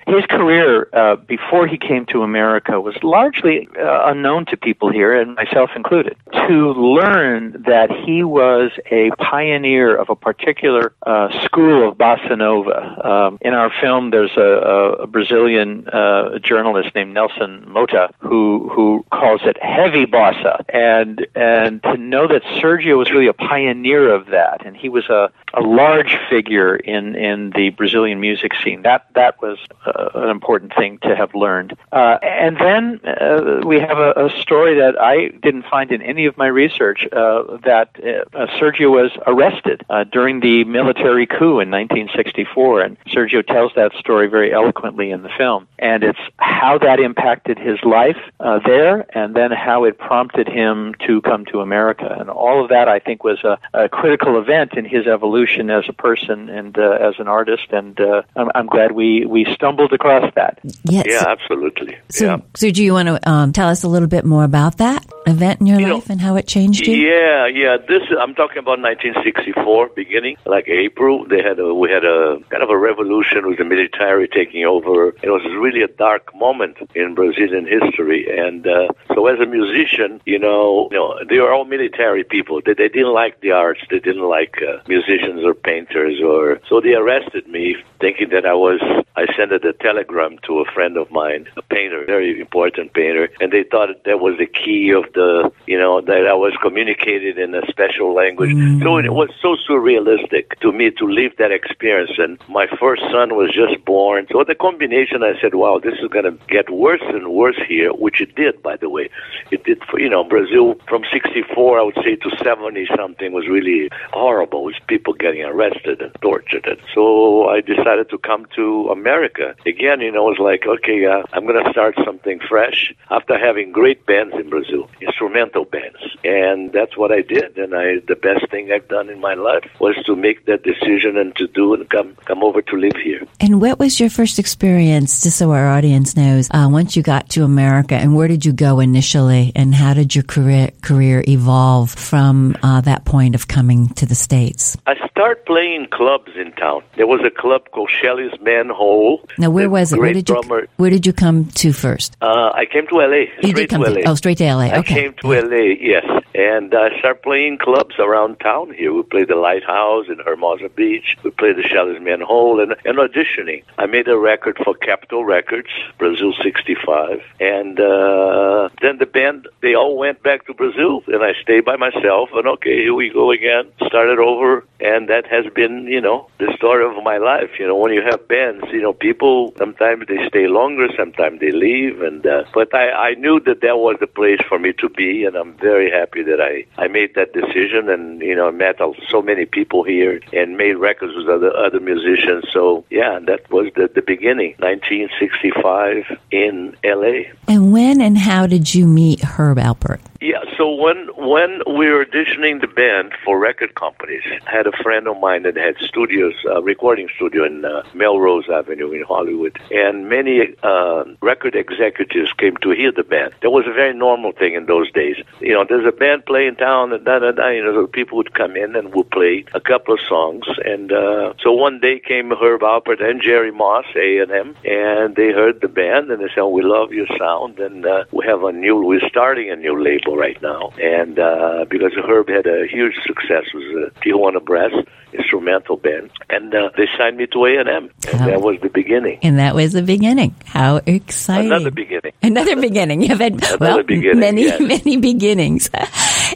his 0.07 0.25
career 0.25 0.89
uh, 0.93 1.15
before 1.15 1.67
he 1.67 1.77
came 1.77 2.05
to 2.07 2.23
America 2.23 2.79
was 2.81 2.95
largely 3.03 3.67
uh, 3.79 4.03
unknown 4.05 4.45
to 4.47 4.57
people 4.57 4.91
here, 4.91 5.19
and 5.19 5.35
myself 5.35 5.69
included. 5.75 6.15
To 6.47 6.71
learn 6.73 7.63
that 7.67 7.91
he 7.91 8.23
was 8.23 8.71
a 8.91 9.11
pioneer 9.17 9.95
of 9.95 10.09
a 10.09 10.15
particular 10.15 10.93
uh, 11.05 11.29
school 11.43 11.87
of 11.87 11.97
bossa 11.97 12.37
nova. 12.37 13.07
Um, 13.07 13.37
in 13.41 13.53
our 13.53 13.71
film, 13.81 14.11
there's 14.11 14.35
a, 14.35 14.41
a, 14.41 14.91
a 15.03 15.07
Brazilian 15.07 15.87
uh, 15.89 16.39
journalist 16.39 16.95
named 16.95 17.13
Nelson 17.13 17.65
Motta 17.67 18.11
who 18.19 18.69
who 18.69 19.05
calls 19.11 19.41
it 19.43 19.61
heavy 19.61 20.05
bossa, 20.05 20.63
and 20.69 21.27
and 21.35 21.83
to 21.83 21.97
know 21.97 22.27
that 22.27 22.43
Sergio 22.43 22.97
was 22.97 23.11
really 23.11 23.27
a 23.27 23.33
pioneer 23.33 24.13
of 24.13 24.27
that, 24.27 24.65
and 24.65 24.75
he 24.75 24.89
was 24.89 25.07
a, 25.09 25.31
a 25.53 25.61
large 25.61 26.17
figure 26.29 26.75
in 26.75 27.15
in 27.15 27.51
the 27.51 27.69
Brazilian 27.71 28.19
music 28.19 28.53
scene. 28.63 28.81
That 28.81 29.05
that 29.13 29.41
was 29.41 29.48
uh, 29.85 30.09
an 30.15 30.29
important 30.29 30.73
thing 30.75 30.97
to 30.99 31.15
have 31.15 31.33
learned. 31.33 31.75
Uh, 31.91 32.17
and 32.21 32.57
then 32.57 32.99
uh, 33.05 33.61
we 33.65 33.79
have 33.79 33.97
a, 33.97 34.11
a 34.25 34.29
story 34.41 34.75
that 34.75 34.99
I 34.99 35.29
didn't 35.29 35.63
find 35.63 35.91
in 35.91 36.01
any 36.01 36.25
of 36.25 36.37
my 36.37 36.47
research 36.47 37.07
uh, 37.11 37.57
that 37.63 37.89
uh, 37.97 38.47
Sergio 38.59 38.91
was 38.91 39.11
arrested 39.27 39.85
uh, 39.89 40.03
during 40.03 40.39
the 40.39 40.63
military 40.65 41.25
coup 41.25 41.59
in 41.59 41.69
1964, 41.71 42.81
and 42.81 42.97
Sergio 43.05 43.45
tells 43.45 43.71
that 43.75 43.93
story 43.93 44.27
very 44.27 44.53
eloquently 44.53 45.11
in 45.11 45.23
the 45.23 45.29
film. 45.37 45.67
And 45.77 46.03
it's 46.03 46.19
how 46.37 46.77
that 46.79 46.99
impacted 46.99 47.57
his 47.57 47.79
life 47.83 48.17
there, 48.39 49.05
and 49.17 49.35
then 49.35 49.51
how 49.51 49.83
it 49.85 49.97
prompted 49.97 50.47
him 50.47 50.95
to 51.07 51.21
come 51.21 51.45
to 51.45 51.61
America. 51.61 52.15
And 52.19 52.29
all 52.29 52.63
of 52.63 52.69
that, 52.69 52.87
I 52.87 52.99
think, 52.99 53.23
was 53.23 53.43
a, 53.43 53.57
a 53.73 53.89
critical 53.89 54.39
event 54.39 54.73
in 54.73 54.85
his 54.85 55.07
evolution 55.07 55.69
as 55.69 55.85
a 55.87 55.93
person 55.93 56.49
and 56.49 56.77
as 56.77 57.15
an 57.19 57.27
artist. 57.27 57.71
And 57.71 57.99
I'm, 58.35 58.51
I'm 58.55 58.67
glad 58.67 58.91
we, 58.91 59.25
we 59.25 59.38
stumbled 59.53 59.93
across 59.93 60.31
that. 60.35 60.59
Yes. 60.83 61.05
Yeah, 61.09 61.25
absolutely. 61.27 61.97
So, 62.09 62.25
yeah. 62.25 62.37
so 62.55 62.69
do 62.71 62.83
you 62.83 62.93
want 62.93 63.07
to 63.07 63.29
um, 63.29 63.53
tell 63.53 63.69
us 63.69 63.83
a 63.83 63.87
little 63.87 64.07
bit 64.07 64.25
more 64.25 64.43
about 64.43 64.77
that 64.77 65.05
event 65.29 65.61
in 65.61 65.67
your 65.67 65.79
You 65.79 65.87
know, 65.87 65.95
life 65.95 66.09
and 66.09 66.21
how 66.21 66.35
it 66.35 66.47
changed 66.47 66.87
you? 66.87 66.95
Yeah, 66.95 67.47
yeah. 67.47 67.77
This 67.77 68.03
I'm 68.19 68.35
talking 68.35 68.57
about 68.57 68.79
1964 68.79 69.89
beginning, 69.95 70.37
like 70.45 70.67
April. 70.67 71.25
They 71.25 71.41
had 71.41 71.59
a 71.59 71.73
we 71.73 71.89
had 71.89 72.05
a 72.05 72.39
kind 72.49 72.63
of 72.63 72.69
a 72.69 72.77
revolution 72.77 73.47
with 73.47 73.57
the 73.57 73.65
military 73.65 74.27
taking 74.27 74.65
over. 74.65 75.09
It 75.21 75.29
was 75.29 75.43
really 75.59 75.81
a 75.81 75.87
dark 75.87 76.33
moment 76.35 76.77
in 76.95 77.15
Brazilian 77.15 77.65
history, 77.67 78.21
and 78.29 78.65
uh, 78.67 78.89
so 79.13 79.27
as 79.27 79.39
a 79.39 79.45
musician, 79.45 80.21
you 80.25 80.39
know, 80.39 80.89
you 80.91 80.97
know, 80.97 81.19
they 81.29 81.37
were 81.39 81.53
all 81.53 81.65
military 81.65 82.23
people. 82.23 82.61
They, 82.65 82.73
they 82.73 82.89
didn't 82.89 83.13
like 83.13 83.41
the 83.41 83.51
arts. 83.51 83.81
They 83.89 83.99
didn't 83.99 84.27
like 84.27 84.55
uh, 84.61 84.81
musicians 84.87 85.43
or 85.43 85.53
painters, 85.53 86.21
or 86.23 86.59
so 86.67 86.81
they 86.81 86.93
arrested 86.93 87.47
me, 87.47 87.75
thinking 87.99 88.29
that 88.29 88.45
I 88.45 88.53
was. 88.53 88.79
I 89.15 89.25
sent 89.35 89.51
a 89.51 89.73
telegram 89.73 90.37
to 90.47 90.59
a 90.59 90.65
friend 90.71 90.95
of 90.95 91.11
mine, 91.11 91.47
a 91.57 91.61
painter, 91.61 92.05
very 92.05 92.39
important 92.39 92.93
painter, 92.93 93.27
and 93.41 93.51
they 93.51 93.63
thought 93.63 93.89
that 94.05 94.19
was 94.19 94.37
the 94.37 94.45
key 94.45 94.91
of 94.91 95.11
the 95.13 95.18
uh, 95.19 95.49
you 95.67 95.77
know, 95.77 96.01
that 96.01 96.25
I 96.27 96.33
was 96.33 96.53
communicated 96.61 97.37
in 97.37 97.53
a 97.53 97.61
special 97.67 98.13
language. 98.13 98.51
Mm. 98.51 98.81
So 98.81 98.97
it 98.97 99.13
was 99.13 99.29
so 99.41 99.55
surrealistic 99.67 100.59
to 100.61 100.71
me 100.71 100.91
to 100.91 101.05
live 101.05 101.33
that 101.37 101.51
experience. 101.51 102.11
And 102.17 102.39
my 102.47 102.67
first 102.79 103.03
son 103.11 103.35
was 103.35 103.53
just 103.53 103.83
born. 103.85 104.27
So 104.31 104.43
the 104.43 104.55
combination, 104.55 105.23
I 105.23 105.39
said, 105.41 105.55
wow, 105.55 105.79
this 105.79 105.95
is 106.01 106.07
going 106.07 106.25
to 106.25 106.37
get 106.47 106.69
worse 106.69 107.03
and 107.03 107.29
worse 107.29 107.59
here, 107.67 107.91
which 107.93 108.21
it 108.21 108.35
did, 108.35 108.61
by 108.63 108.77
the 108.77 108.89
way. 108.89 109.09
It 109.51 109.63
did, 109.63 109.83
for, 109.85 109.99
you 109.99 110.09
know, 110.09 110.23
Brazil 110.23 110.75
from 110.87 111.03
64, 111.11 111.79
I 111.79 111.83
would 111.83 111.99
say, 112.03 112.15
to 112.15 112.29
70 112.43 112.87
something 112.95 113.31
was 113.33 113.47
really 113.47 113.89
horrible 114.11 114.63
with 114.63 114.75
people 114.87 115.13
getting 115.13 115.43
arrested 115.43 116.01
and 116.01 116.13
tortured. 116.21 116.65
And 116.65 116.79
so 116.93 117.47
I 117.49 117.61
decided 117.61 118.09
to 118.09 118.17
come 118.17 118.45
to 118.55 118.89
America. 118.89 119.55
Again, 119.65 120.01
you 120.01 120.11
know, 120.11 120.27
it 120.27 120.39
was 120.39 120.39
like, 120.39 120.65
okay, 120.65 121.05
uh, 121.05 121.23
I'm 121.33 121.45
going 121.45 121.63
to 121.63 121.71
start 121.71 121.95
something 122.03 122.39
fresh 122.39 122.93
after 123.09 123.37
having 123.37 123.71
great 123.71 124.05
bands 124.05 124.35
in 124.35 124.49
Brazil, 124.49 124.89
instrumental 125.09 125.65
bands. 125.65 125.97
And 126.23 126.71
that's 126.71 126.97
what 126.97 127.11
I 127.11 127.21
did. 127.21 127.57
And 127.57 127.73
I, 127.75 127.99
the 128.07 128.15
best 128.15 128.49
thing 128.51 128.71
I've 128.71 128.87
done 128.87 129.09
in 129.09 129.19
my 129.19 129.33
life 129.33 129.65
was 129.79 129.95
to 130.05 130.15
make 130.15 130.45
that 130.45 130.63
decision 130.63 131.17
and 131.17 131.35
to 131.37 131.47
do 131.47 131.73
and 131.73 131.89
come, 131.89 132.15
come 132.25 132.43
over 132.43 132.61
to 132.61 132.75
live 132.75 132.95
here. 133.03 133.25
And 133.39 133.61
what 133.61 133.79
was 133.79 133.99
your 133.99 134.09
first 134.09 134.39
experience, 134.39 135.21
just 135.23 135.37
so 135.37 135.51
our 135.51 135.67
audience 135.67 136.15
knows, 136.15 136.49
uh, 136.51 136.67
once 136.69 136.95
you 136.95 137.03
got 137.03 137.29
to 137.31 137.43
America, 137.43 137.95
and 137.95 138.15
where 138.15 138.27
did 138.27 138.45
you 138.45 138.53
go 138.53 138.79
initially, 138.79 139.51
and 139.55 139.73
how 139.73 139.93
did 139.93 140.15
your 140.15 140.23
career 140.23 140.69
career 140.81 141.23
evolve 141.27 141.91
from 141.91 142.55
uh, 142.63 142.81
that 142.81 143.05
point 143.05 143.35
of 143.35 143.47
coming 143.47 143.89
to 143.89 144.05
the 144.05 144.15
states? 144.15 144.77
I 144.87 144.95
started 145.09 145.45
playing 145.45 145.87
clubs 145.91 146.31
in 146.35 146.51
town. 146.53 146.83
There 146.95 147.07
was 147.07 147.21
a 147.25 147.29
club 147.29 147.71
called 147.71 147.89
Shelly's 147.89 148.31
Manne-Hole. 148.41 149.27
Now, 149.37 149.49
where 149.49 149.69
was 149.69 149.93
it? 149.93 149.99
Where 149.99 150.13
did 150.13 150.29
you 150.29 150.35
drummer- 150.35 150.67
Where 150.77 150.89
did 150.89 151.05
you 151.05 151.13
come 151.13 151.45
to 151.45 151.73
first? 151.73 152.15
Uh, 152.21 152.51
I 152.53 152.65
came 152.65 152.87
to 152.87 152.95
LA. 152.95 153.15
you 153.15 153.27
straight 153.49 153.55
did 153.55 153.69
come 153.69 153.83
to 153.83 153.93
to 153.93 153.99
LA. 154.01 154.11
oh, 154.11 154.15
straight 154.15 154.37
to 154.39 154.45
LA. 154.53 154.77
Okay. 154.79 154.88
Came 154.89 155.13
to 155.21 155.27
LA, 155.27 155.75
yes, 155.79 156.03
and 156.33 156.73
I 156.73 156.97
started 156.97 157.21
playing 157.21 157.59
clubs 157.59 157.93
around 157.99 158.39
town 158.39 158.73
here. 158.73 158.91
We 158.91 159.03
played 159.03 159.27
the 159.27 159.35
Lighthouse 159.35 160.07
in 160.09 160.17
Hermosa 160.17 160.67
Beach. 160.69 161.15
We 161.23 161.29
played 161.29 161.57
the 161.57 161.61
Shelly's 161.61 162.01
Manne-Hole 162.01 162.59
and, 162.59 162.75
and 162.85 162.97
auditioning. 162.97 163.63
I 163.77 163.85
made 163.85 164.07
a 164.07 164.17
record 164.17 164.57
for 164.65 164.73
Capitol 164.73 165.23
Records, 165.23 165.69
Brazil 165.99 166.33
65, 166.41 167.21
and 167.39 167.79
uh, 167.79 168.69
then 168.81 168.97
the 168.97 169.05
band, 169.05 169.47
they 169.61 169.75
all 169.75 169.95
went 169.95 170.23
back 170.23 170.47
to 170.47 170.55
Brazil, 170.55 171.03
and 171.05 171.21
I 171.21 171.33
stayed 171.39 171.65
by 171.65 171.75
myself, 171.75 172.29
and 172.33 172.47
okay, 172.47 172.81
here 172.81 172.95
we 172.95 173.09
go 173.09 173.29
again. 173.29 173.71
Started 173.85 174.17
over, 174.17 174.65
and 174.79 175.07
that 175.09 175.27
has 175.27 175.45
been, 175.53 175.85
you 175.85 176.01
know, 176.01 176.29
the 176.39 176.51
story 176.57 176.83
of 176.83 177.03
my 177.03 177.19
life. 177.19 177.51
You 177.59 177.67
know, 177.67 177.75
when 177.75 177.93
you 177.93 178.01
have 178.01 178.27
bands, 178.27 178.65
you 178.71 178.81
know, 178.81 178.93
people, 178.93 179.53
sometimes 179.59 180.07
they 180.07 180.27
stay 180.29 180.47
longer, 180.47 180.87
sometimes 180.97 181.41
they 181.41 181.51
leave, 181.51 182.01
and 182.01 182.25
uh, 182.25 182.45
but 182.55 182.73
I, 182.73 182.89
I 182.89 183.13
knew 183.13 183.39
that 183.41 183.61
that 183.61 183.77
was 183.77 183.97
the 183.99 184.07
place 184.07 184.39
for 184.49 184.57
me 184.57 184.73
to 184.81 184.89
be, 184.89 185.25
and 185.25 185.35
I'm 185.35 185.53
very 185.57 185.91
happy 185.91 186.23
that 186.23 186.39
I, 186.41 186.65
I 186.81 186.87
made 186.87 187.15
that 187.15 187.33
decision, 187.33 187.89
and, 187.89 188.21
you 188.21 188.35
know, 188.35 188.51
met 188.51 188.77
so 189.09 189.21
many 189.21 189.45
people 189.45 189.83
here 189.83 190.21
and 190.33 190.57
made 190.57 190.73
records 190.73 191.13
with 191.15 191.27
other, 191.27 191.55
other 191.55 191.79
musicians. 191.79 192.45
So, 192.51 192.85
yeah, 192.89 193.19
that 193.27 193.49
was 193.51 193.67
the, 193.75 193.89
the 193.93 194.01
beginning, 194.01 194.55
1965 194.59 196.17
in 196.31 196.75
L.A. 196.83 197.31
And 197.47 197.71
when 197.71 198.01
and 198.01 198.17
how 198.17 198.47
did 198.47 198.73
you 198.73 198.87
meet 198.87 199.21
Herb 199.21 199.57
Alpert? 199.57 199.99
Yeah, 200.21 200.43
so 200.57 200.69
when 200.73 201.07
when 201.15 201.61
we 201.65 201.89
were 201.89 202.03
auditioning 202.03 202.59
the 202.59 202.67
band 202.67 203.13
for 203.23 203.39
record 203.39 203.75
companies, 203.75 204.23
I 204.47 204.51
had 204.51 204.67
a 204.67 204.73
friend 204.83 205.07
of 205.07 205.17
mine 205.17 205.43
that 205.43 205.55
had 205.55 205.77
studios, 205.77 206.33
uh, 206.45 206.61
recording 206.61 207.07
studio 207.15 207.45
in 207.45 207.63
uh, 207.63 207.83
Melrose 207.93 208.49
Avenue 208.49 208.91
in 208.91 209.03
Hollywood, 209.03 209.57
and 209.71 210.09
many 210.09 210.53
uh, 210.61 211.05
record 211.21 211.55
executives 211.55 212.33
came 212.33 212.57
to 212.57 212.71
hear 212.71 212.91
the 212.91 213.05
band. 213.05 213.33
That 213.41 213.51
was 213.51 213.63
a 213.65 213.71
very 213.71 213.93
normal 213.93 214.33
thing 214.33 214.55
in 214.55 214.65
those 214.65 214.91
days. 214.91 215.15
You 215.39 215.53
know, 215.53 215.63
there's 215.63 215.87
a 215.87 215.95
band 215.95 216.25
playing 216.25 216.57
town, 216.57 216.91
and 216.91 217.05
da 217.05 217.19
da 217.19 217.31
da. 217.31 217.47
You 217.47 217.63
know, 217.63 217.73
so 217.73 217.87
people 217.87 218.17
would 218.17 218.33
come 218.33 218.57
in 218.57 218.75
and 218.75 218.93
would 218.93 219.09
play 219.11 219.45
a 219.53 219.61
couple 219.61 219.93
of 219.93 220.01
songs, 220.01 220.43
and 220.65 220.91
uh, 220.91 221.33
so 221.39 221.53
one 221.53 221.79
day 221.79 221.97
came 221.97 222.31
Herb 222.31 222.59
Alpert 222.59 223.01
and 223.01 223.21
Jerry 223.21 223.51
Moss, 223.51 223.85
A 223.95 224.17
and 224.17 224.31
M, 224.31 224.57
and 224.65 225.15
they 225.15 225.31
heard 225.31 225.61
the 225.61 225.69
band, 225.69 226.11
and 226.11 226.21
they 226.21 226.29
said, 226.35 226.43
"We 226.43 226.61
love 226.61 226.91
your 226.91 227.07
sound, 227.17 227.59
and 227.59 227.85
uh, 227.85 228.03
we 228.11 228.25
have 228.25 228.43
a 228.43 228.51
new, 228.51 228.83
we're 228.83 229.07
starting 229.07 229.49
a 229.49 229.55
new 229.55 229.81
label." 229.81 230.08
Right 230.17 230.39
now. 230.41 230.71
And 230.81 231.19
uh, 231.19 231.65
because 231.69 231.91
Herb 231.97 232.29
had 232.29 232.45
a 232.47 232.67
huge 232.67 232.95
success 233.05 233.43
with 233.53 233.63
uh, 233.63 233.99
Tijuana 234.01 234.43
Brass 234.43 234.71
instrumental 235.11 235.75
band, 235.75 236.11
and 236.29 236.53
uh, 236.53 236.69
they 236.77 236.87
signed 236.97 237.17
me 237.17 237.25
to 237.27 237.45
A 237.45 237.57
and 237.59 237.67
M, 237.69 237.89
and 238.11 238.21
Oh. 238.21 238.25
that 238.27 238.41
was 238.41 238.57
the 238.61 238.69
beginning. 238.69 239.17
And 239.23 239.39
that 239.39 239.55
was 239.55 239.73
the 239.73 239.81
beginning. 239.81 240.35
How 240.45 240.81
exciting! 240.85 241.47
Another 241.47 241.71
beginning. 241.71 242.11
Another 242.21 242.55
beginning. 242.55 243.01
You've 243.09 243.19
had 243.19 243.41
well, 243.59 243.81
beginning, 243.81 244.19
many, 244.19 244.43
yes. 244.43 244.59
many 244.85 244.97
beginnings. 244.97 245.69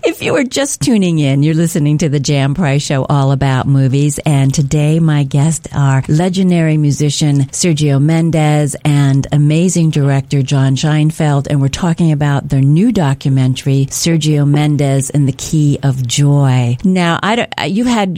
If 0.02 0.22
you 0.22 0.36
are 0.38 0.44
just 0.44 0.82
tuning 0.82 1.20
in, 1.20 1.44
you're 1.44 1.54
listening 1.54 2.00
to 2.00 2.10
the 2.10 2.20
Jan 2.20 2.56
Price 2.56 2.82
Show, 2.82 3.06
all 3.06 3.32
about 3.32 3.68
movies. 3.68 4.20
And 4.26 4.54
today, 4.54 5.00
my 5.00 5.24
guests 5.24 5.68
are 5.74 6.04
legendary 6.08 6.78
musician 6.78 7.42
Sergio 7.52 8.02
Mendes 8.02 8.76
and 8.84 9.28
amazing 9.32 9.92
director 9.92 10.42
John 10.42 10.76
Scheinfeld. 10.76 11.48
And 11.50 11.62
we're 11.62 11.68
talking 11.68 12.12
about 12.12 12.50
their 12.50 12.62
new 12.62 12.92
documentary, 12.92 13.86
Sergio 13.88 14.48
Mendes 14.50 15.10
and 15.10 15.28
the 15.28 15.34
Key 15.34 15.80
of 15.84 16.06
Joy. 16.08 16.78
Now, 16.84 17.20
I 17.22 17.36
don't, 17.36 17.54
uh, 17.60 17.64
you 17.64 17.86
had 17.86 18.16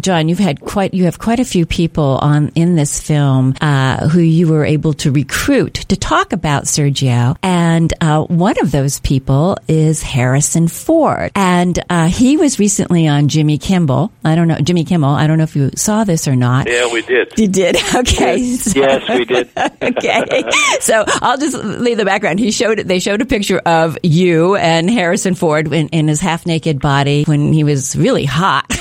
John, 0.00 0.28
you've 0.28 0.38
had 0.38 0.60
quite, 0.60 0.94
you 0.94 1.04
have 1.04 1.18
quite 1.18 1.40
a 1.40 1.44
few 1.44 1.66
people 1.66 2.18
on 2.20 2.48
in 2.54 2.76
this 2.76 3.00
film 3.00 3.54
uh, 3.60 4.08
who 4.08 4.20
you 4.20 4.48
were 4.48 4.64
able 4.64 4.92
to 4.94 5.10
recruit 5.12 5.74
to 5.74 5.96
talk 5.96 6.32
about 6.32 6.64
Sergio, 6.64 7.36
and 7.42 7.92
uh, 8.00 8.22
one 8.24 8.58
of 8.60 8.70
those 8.70 9.00
people 9.00 9.58
is 9.68 10.02
Harrison 10.02 10.68
Ford, 10.68 11.11
and 11.34 11.78
uh, 11.90 12.06
he 12.06 12.36
was 12.36 12.58
recently 12.58 13.06
on 13.08 13.28
Jimmy 13.28 13.58
Kimmel. 13.58 14.12
I 14.24 14.34
don't 14.34 14.48
know 14.48 14.56
Jimmy 14.58 14.84
Kimmel. 14.84 15.10
I 15.10 15.26
don't 15.26 15.38
know 15.38 15.44
if 15.44 15.56
you 15.56 15.70
saw 15.76 16.04
this 16.04 16.26
or 16.28 16.36
not. 16.36 16.68
Yeah, 16.68 16.92
we 16.92 17.02
did. 17.02 17.32
You 17.38 17.48
did, 17.48 17.76
okay. 17.94 18.42
So- 18.56 18.80
Yes, 18.80 19.08
we 19.08 19.24
did. 19.24 19.48
okay. 19.82 20.42
So 20.80 21.04
I'll 21.06 21.38
just 21.38 21.56
leave 21.56 21.96
the 21.96 22.04
background. 22.04 22.38
He 22.38 22.50
showed 22.50 22.78
They 22.78 22.98
showed 23.00 23.20
a 23.22 23.26
picture 23.26 23.58
of 23.64 23.96
you 24.02 24.56
and 24.56 24.90
Harrison 24.90 25.34
Ford 25.34 25.72
in, 25.72 25.88
in 25.88 26.08
his 26.08 26.20
half 26.20 26.46
naked 26.46 26.80
body 26.80 27.24
when 27.24 27.52
he 27.52 27.64
was 27.64 27.94
really 27.96 28.24
hot. 28.24 28.66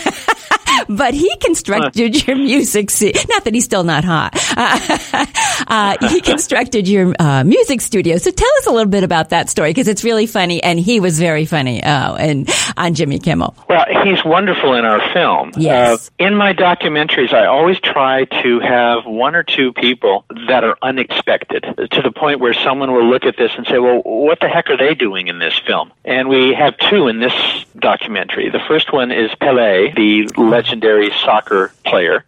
But 0.90 1.14
he 1.14 1.36
constructed 1.38 2.28
your 2.28 2.36
music. 2.36 2.90
Se- 2.90 3.14
not 3.30 3.44
that 3.46 3.54
he's 3.54 3.66
still 3.66 3.84
not 3.84 4.04
hot. 4.04 4.38
Uh, 5.68 5.96
he 6.10 6.22
constructed 6.22 6.88
your 6.88 7.14
uh, 7.20 7.44
music 7.44 7.82
studio. 7.82 8.18
So 8.18 8.32
tell 8.32 8.50
us 8.60 8.66
a 8.66 8.72
little 8.72 8.90
bit 8.90 9.04
about 9.04 9.30
that 9.30 9.50
story 9.50 9.70
because 9.70 9.88
it's 9.88 10.04
really 10.04 10.26
funny, 10.26 10.62
and 10.62 10.80
he 10.80 11.00
was 11.00 11.20
very 11.20 11.46
funny. 11.46 11.84
Uh, 11.84 12.16
and 12.16 12.50
on 12.78 12.94
Jimmy 12.94 13.20
Kimmel. 13.20 13.56
Well, 13.70 13.86
he's 14.04 14.24
wonderful 14.26 14.74
in 14.74 14.86
our 14.86 15.00
film. 15.14 15.52
Yes. 15.56 16.10
Uh, 16.20 16.26
in 16.26 16.36
my 16.36 16.54
documentaries, 16.54 17.32
I 17.32 17.46
always 17.46 17.80
try 17.80 18.26
to 18.26 18.60
have 18.60 19.06
one 19.06 19.36
or 19.36 19.44
two 19.44 19.72
people 19.74 20.26
that 20.48 20.64
are 20.64 20.78
unexpected 20.82 21.64
to 21.92 22.02
the 22.02 22.12
point 22.12 22.40
where 22.40 22.54
someone 22.54 22.92
will 22.92 23.06
look 23.10 23.24
at 23.26 23.38
this 23.38 23.52
and 23.56 23.66
say, 23.68 23.78
well, 23.80 24.02
what 24.04 24.40
the 24.40 24.48
heck 24.50 24.70
are 24.70 24.78
they 24.78 24.96
doing 24.96 25.28
in 25.28 25.40
this 25.40 25.58
film? 25.66 25.92
And 26.04 26.28
we 26.28 26.54
have 26.54 26.78
two 26.78 27.08
in 27.08 27.20
this 27.20 27.34
documentary. 27.78 28.50
The 28.50 28.62
first 28.68 28.92
one 28.92 29.12
is 29.12 29.32
Pele, 29.40 29.94
the 29.94 30.32
legendary 30.72 31.12
soccer 31.24 31.72
player. 31.86 32.24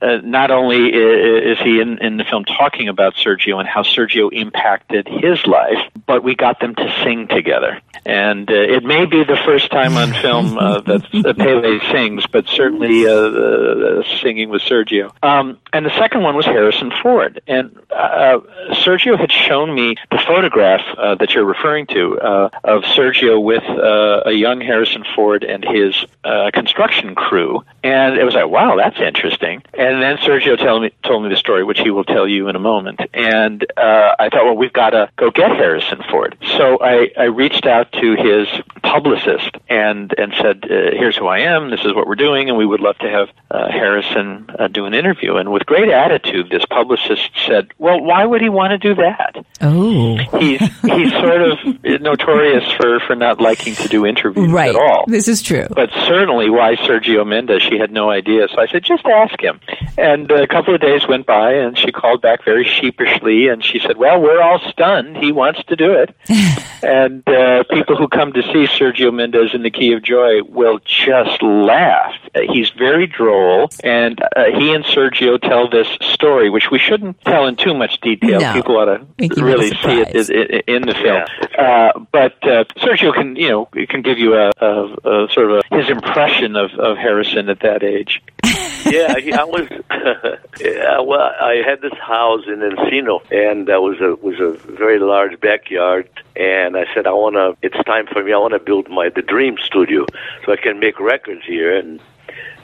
Uh, 0.00 0.18
not 0.22 0.50
only 0.50 0.88
is 0.88 1.58
he 1.58 1.80
in, 1.80 1.98
in 1.98 2.18
the 2.18 2.24
film 2.24 2.44
talking 2.44 2.88
about 2.88 3.14
Sergio 3.14 3.58
and 3.58 3.68
how 3.68 3.82
Sergio 3.82 4.30
impacted 4.32 5.08
his 5.08 5.44
life, 5.46 5.78
but 6.06 6.22
we 6.22 6.34
got 6.34 6.60
them 6.60 6.74
to 6.74 7.02
sing 7.02 7.26
together. 7.26 7.80
And 8.04 8.50
uh, 8.50 8.54
it 8.54 8.84
may 8.84 9.06
be 9.06 9.24
the 9.24 9.36
first 9.44 9.70
time 9.70 9.96
on 9.96 10.12
film 10.12 10.56
uh, 10.58 10.80
that 10.80 11.34
Pele 11.38 11.78
sings, 11.92 12.26
but 12.26 12.46
certainly 12.46 13.06
uh, 13.06 13.12
uh, 13.12 14.02
singing 14.20 14.50
with 14.50 14.62
Sergio. 14.62 15.12
Um, 15.22 15.58
and 15.72 15.84
the 15.84 15.96
second 15.98 16.22
one 16.22 16.36
was 16.36 16.44
Harrison 16.44 16.92
Ford. 17.02 17.40
And 17.46 17.76
uh, 17.90 18.40
Sergio 18.70 19.18
had 19.18 19.32
shown 19.32 19.74
me 19.74 19.96
the 20.10 20.18
photograph 20.26 20.80
uh, 20.96 21.14
that 21.16 21.32
you're 21.32 21.44
referring 21.44 21.86
to 21.88 22.18
uh, 22.20 22.50
of 22.64 22.82
Sergio 22.82 23.42
with 23.42 23.64
uh, 23.64 24.22
a 24.26 24.32
young 24.32 24.60
Harrison 24.60 25.04
Ford 25.14 25.44
and 25.44 25.64
his 25.64 26.04
uh, 26.28 26.50
construction 26.52 27.14
crew. 27.14 27.64
And 27.82 28.18
it 28.18 28.24
was 28.24 28.34
like, 28.34 28.48
wow, 28.48 28.76
that's 28.76 29.00
interesting. 29.00 29.62
And 29.72 30.02
then 30.02 30.18
Sergio 30.18 30.58
told 30.58 30.82
me, 30.82 30.90
told 31.02 31.22
me 31.22 31.30
the 31.30 31.36
story, 31.36 31.64
which 31.64 31.80
he 31.80 31.90
will 31.90 32.04
tell 32.04 32.28
you 32.28 32.48
in 32.48 32.56
a 32.56 32.58
moment. 32.58 33.00
And 33.14 33.64
uh, 33.76 34.14
I 34.18 34.28
thought, 34.28 34.44
well, 34.44 34.56
we've 34.56 34.72
got 34.72 34.90
to 34.90 35.10
go 35.16 35.30
get 35.30 35.50
Harrison 35.50 36.02
Ford. 36.10 36.36
So 36.58 36.78
I, 36.80 37.10
I 37.16 37.24
reached 37.24 37.66
out 37.66 37.92
to 37.92 38.16
his 38.16 38.46
publicist 38.82 39.50
and, 39.68 40.12
and 40.18 40.34
said, 40.40 40.64
uh, 40.64 40.92
here's 40.92 41.16
who 41.16 41.26
I 41.26 41.40
am, 41.40 41.70
this 41.70 41.80
is 41.80 41.94
what 41.94 42.06
we're 42.06 42.14
doing, 42.16 42.48
and 42.48 42.58
we 42.58 42.66
would 42.66 42.80
love 42.80 42.98
to 42.98 43.08
have 43.08 43.28
uh, 43.50 43.70
Harrison 43.70 44.46
uh, 44.58 44.68
do 44.68 44.84
an 44.84 44.94
interview. 44.94 45.36
And 45.36 45.50
with 45.50 45.64
great 45.66 45.90
attitude, 45.90 46.50
this 46.50 46.64
publicist 46.66 47.30
said, 47.46 47.72
well, 47.78 48.00
why 48.00 48.24
would 48.24 48.42
he 48.42 48.48
want 48.48 48.70
to 48.72 48.78
do 48.78 48.94
that? 48.96 49.44
Oh, 49.60 50.16
He's, 50.38 50.60
he's 50.60 51.12
sort 51.12 51.42
of 51.42 51.58
notorious 52.00 52.70
for, 52.72 53.00
for 53.00 53.14
not 53.14 53.40
liking 53.40 53.74
to 53.76 53.88
do 53.88 54.04
interviews 54.04 54.50
right. 54.50 54.74
at 54.74 54.76
all. 54.76 55.04
This 55.06 55.28
is 55.28 55.42
true. 55.42 55.66
But 55.70 55.90
externally 56.18 56.50
why 56.50 56.74
Sergio 56.76 57.26
Mendes. 57.26 57.62
She 57.62 57.78
had 57.78 57.92
no 57.92 58.10
idea. 58.10 58.48
So 58.48 58.60
I 58.60 58.66
said, 58.66 58.82
just 58.82 59.06
ask 59.06 59.40
him. 59.40 59.60
And 59.96 60.30
a 60.30 60.46
couple 60.46 60.74
of 60.74 60.80
days 60.80 61.06
went 61.06 61.26
by, 61.26 61.52
and 61.52 61.78
she 61.78 61.92
called 61.92 62.22
back 62.22 62.44
very 62.44 62.64
sheepishly, 62.64 63.48
and 63.48 63.64
she 63.64 63.78
said, 63.78 63.96
well, 63.96 64.20
we're 64.20 64.40
all 64.40 64.58
stunned. 64.70 65.16
He 65.16 65.32
wants 65.32 65.62
to 65.64 65.76
do 65.76 65.92
it. 65.92 66.14
and 66.82 67.26
uh, 67.28 67.64
people 67.70 67.96
who 67.96 68.08
come 68.08 68.32
to 68.32 68.42
see 68.42 68.66
Sergio 68.66 69.14
Mendes 69.14 69.54
in 69.54 69.62
the 69.62 69.70
Key 69.70 69.92
of 69.92 70.02
Joy 70.02 70.42
will 70.42 70.80
just 70.84 71.42
laugh. 71.42 72.14
He's 72.34 72.70
very 72.70 73.06
droll, 73.06 73.68
and 73.82 74.20
uh, 74.36 74.44
he 74.56 74.74
and 74.74 74.84
Sergio 74.84 75.40
tell 75.40 75.68
this 75.68 75.88
story, 76.00 76.50
which 76.50 76.70
we 76.70 76.78
shouldn't 76.78 77.20
tell 77.22 77.46
in 77.46 77.56
too 77.56 77.74
much 77.74 78.00
detail. 78.00 78.40
No. 78.40 78.52
People 78.52 78.76
ought 78.76 78.86
to 78.86 79.44
really 79.44 79.70
see 79.70 80.00
it 80.00 80.30
in, 80.30 80.76
in 80.76 80.82
the 80.82 80.94
film. 80.94 81.24
Yeah. 81.58 81.92
Uh, 81.94 81.98
but 82.12 82.34
uh, 82.44 82.64
Sergio 82.76 83.12
can, 83.14 83.36
you 83.36 83.48
know, 83.48 83.68
can 83.88 84.02
give 84.02 84.18
you 84.18 84.34
a, 84.34 84.52
a, 84.60 85.24
a 85.24 85.28
sort 85.32 85.50
of 85.50 85.62
a, 85.70 85.76
his 85.76 85.88
impression 85.98 86.56
of, 86.56 86.72
of 86.72 86.96
Harrison 86.96 87.48
at 87.48 87.60
that 87.60 87.82
age. 87.82 88.22
yeah, 88.44 89.14
I 89.38 89.44
was. 89.44 89.68
yeah, 90.60 91.00
well, 91.00 91.32
I 91.40 91.62
had 91.64 91.80
this 91.80 91.98
house 92.00 92.44
in 92.46 92.60
Encino, 92.60 93.20
and 93.30 93.66
that 93.68 93.82
was 93.82 94.00
a 94.00 94.14
was 94.16 94.38
a 94.40 94.52
very 94.72 94.98
large 94.98 95.38
backyard. 95.40 96.08
And 96.36 96.76
I 96.76 96.86
said, 96.94 97.06
I 97.06 97.12
want 97.12 97.34
to. 97.34 97.56
It's 97.62 97.82
time 97.84 98.06
for 98.06 98.22
me. 98.22 98.32
I 98.32 98.38
want 98.38 98.54
to 98.54 98.58
build 98.58 98.88
my 98.88 99.08
the 99.08 99.22
dream 99.22 99.56
studio, 99.62 100.06
so 100.44 100.52
I 100.52 100.56
can 100.56 100.78
make 100.78 100.98
records 101.00 101.44
here. 101.44 101.76
And 101.76 102.00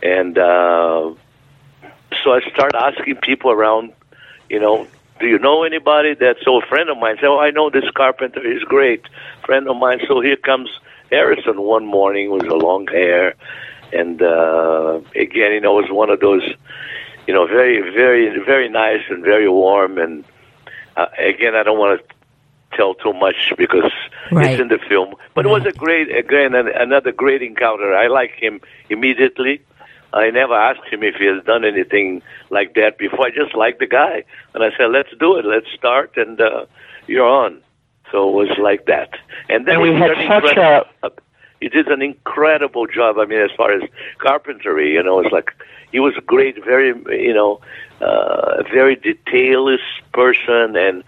and 0.02 0.38
uh, 0.38 1.14
so 2.22 2.32
I 2.32 2.40
started 2.52 2.76
asking 2.76 3.16
people 3.16 3.50
around, 3.50 3.92
you 4.48 4.60
know, 4.60 4.86
do 5.20 5.26
you 5.26 5.38
know 5.38 5.64
anybody 5.64 6.14
that's 6.14 6.42
so 6.44 6.60
a 6.60 6.66
friend 6.66 6.88
of 6.88 6.98
mine? 6.98 7.16
Said, 7.16 7.26
oh, 7.26 7.40
I 7.40 7.50
know 7.50 7.70
this 7.70 7.88
carpenter. 7.94 8.40
He's 8.42 8.64
great, 8.64 9.04
friend 9.44 9.68
of 9.68 9.76
mine. 9.76 10.00
So 10.08 10.20
here 10.20 10.36
comes 10.36 10.70
Harrison 11.10 11.60
one 11.62 11.86
morning 11.86 12.30
with 12.30 12.44
a 12.46 12.54
long 12.56 12.86
hair, 12.86 13.34
and 13.92 14.20
uh, 14.22 15.00
again, 15.14 15.52
you 15.52 15.60
know, 15.60 15.78
it 15.78 15.82
was 15.82 15.90
one 15.92 16.10
of 16.10 16.20
those, 16.20 16.42
you 17.26 17.34
know, 17.34 17.46
very, 17.46 17.80
very, 17.92 18.38
very 18.44 18.68
nice 18.68 19.02
and 19.08 19.22
very 19.22 19.48
warm. 19.48 19.98
And 19.98 20.24
uh, 20.96 21.06
again, 21.18 21.54
I 21.54 21.62
don't 21.62 21.78
want 21.78 22.00
to 22.00 22.14
tell 22.76 22.94
too 22.94 23.12
much 23.12 23.52
because 23.56 23.92
Right. 24.32 24.52
it's 24.52 24.60
in 24.60 24.68
the 24.68 24.78
film. 24.78 25.14
But 25.34 25.44
it 25.44 25.50
was 25.50 25.66
a 25.66 25.72
great, 25.72 26.10
again, 26.14 26.54
an, 26.54 26.66
another 26.68 27.12
great 27.12 27.42
encounter. 27.42 27.94
I 27.94 28.06
like 28.06 28.32
him 28.32 28.60
immediately. 28.88 29.60
I 30.14 30.30
never 30.30 30.54
asked 30.54 30.86
him 30.90 31.02
if 31.02 31.16
he 31.16 31.26
has 31.26 31.44
done 31.44 31.64
anything 31.64 32.22
like 32.50 32.74
that 32.74 32.96
before. 32.98 33.26
I 33.26 33.30
just 33.30 33.54
liked 33.54 33.80
the 33.80 33.86
guy, 33.86 34.24
and 34.54 34.64
I 34.64 34.70
said, 34.76 34.86
"Let's 34.90 35.10
do 35.20 35.36
it. 35.36 35.44
Let's 35.44 35.66
start." 35.76 36.16
And 36.16 36.40
uh, 36.40 36.66
you're 37.06 37.26
on. 37.26 37.60
So 38.14 38.28
it 38.30 38.34
was 38.48 38.58
like 38.58 38.86
that. 38.86 39.10
And 39.48 39.66
then 39.66 39.80
And 39.80 39.82
we 39.82 39.92
had 39.94 40.12
such 40.28 40.56
incredible- 40.56 40.90
he 41.60 41.68
did 41.68 41.88
an 41.88 42.02
incredible 42.02 42.86
job. 42.86 43.18
I 43.18 43.24
mean, 43.24 43.40
as 43.40 43.50
far 43.56 43.72
as 43.72 43.82
carpentry, 44.18 44.92
you 44.94 45.02
know, 45.02 45.20
it's 45.20 45.32
like 45.32 45.50
he 45.92 45.98
was 46.00 46.14
great, 46.26 46.62
very, 46.64 46.88
you 47.28 47.34
know, 47.34 47.60
uh, 48.00 48.62
very 48.72 48.96
detailist 48.96 49.90
person, 50.12 50.76
and 50.76 51.02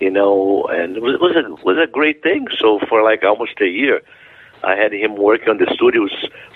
you 0.00 0.10
know, 0.10 0.64
and 0.64 0.96
it 0.96 1.02
was, 1.02 1.14
it 1.14 1.20
was 1.20 1.36
a 1.36 1.64
was 1.64 1.78
a 1.78 1.86
great 1.86 2.22
thing. 2.22 2.48
So 2.58 2.80
for 2.88 3.02
like 3.02 3.22
almost 3.24 3.60
a 3.60 3.68
year, 3.68 4.02
I 4.64 4.74
had 4.76 4.92
him 4.92 5.16
work 5.16 5.46
on 5.48 5.58
the 5.58 5.68
studio 5.74 6.02
with 6.04 6.12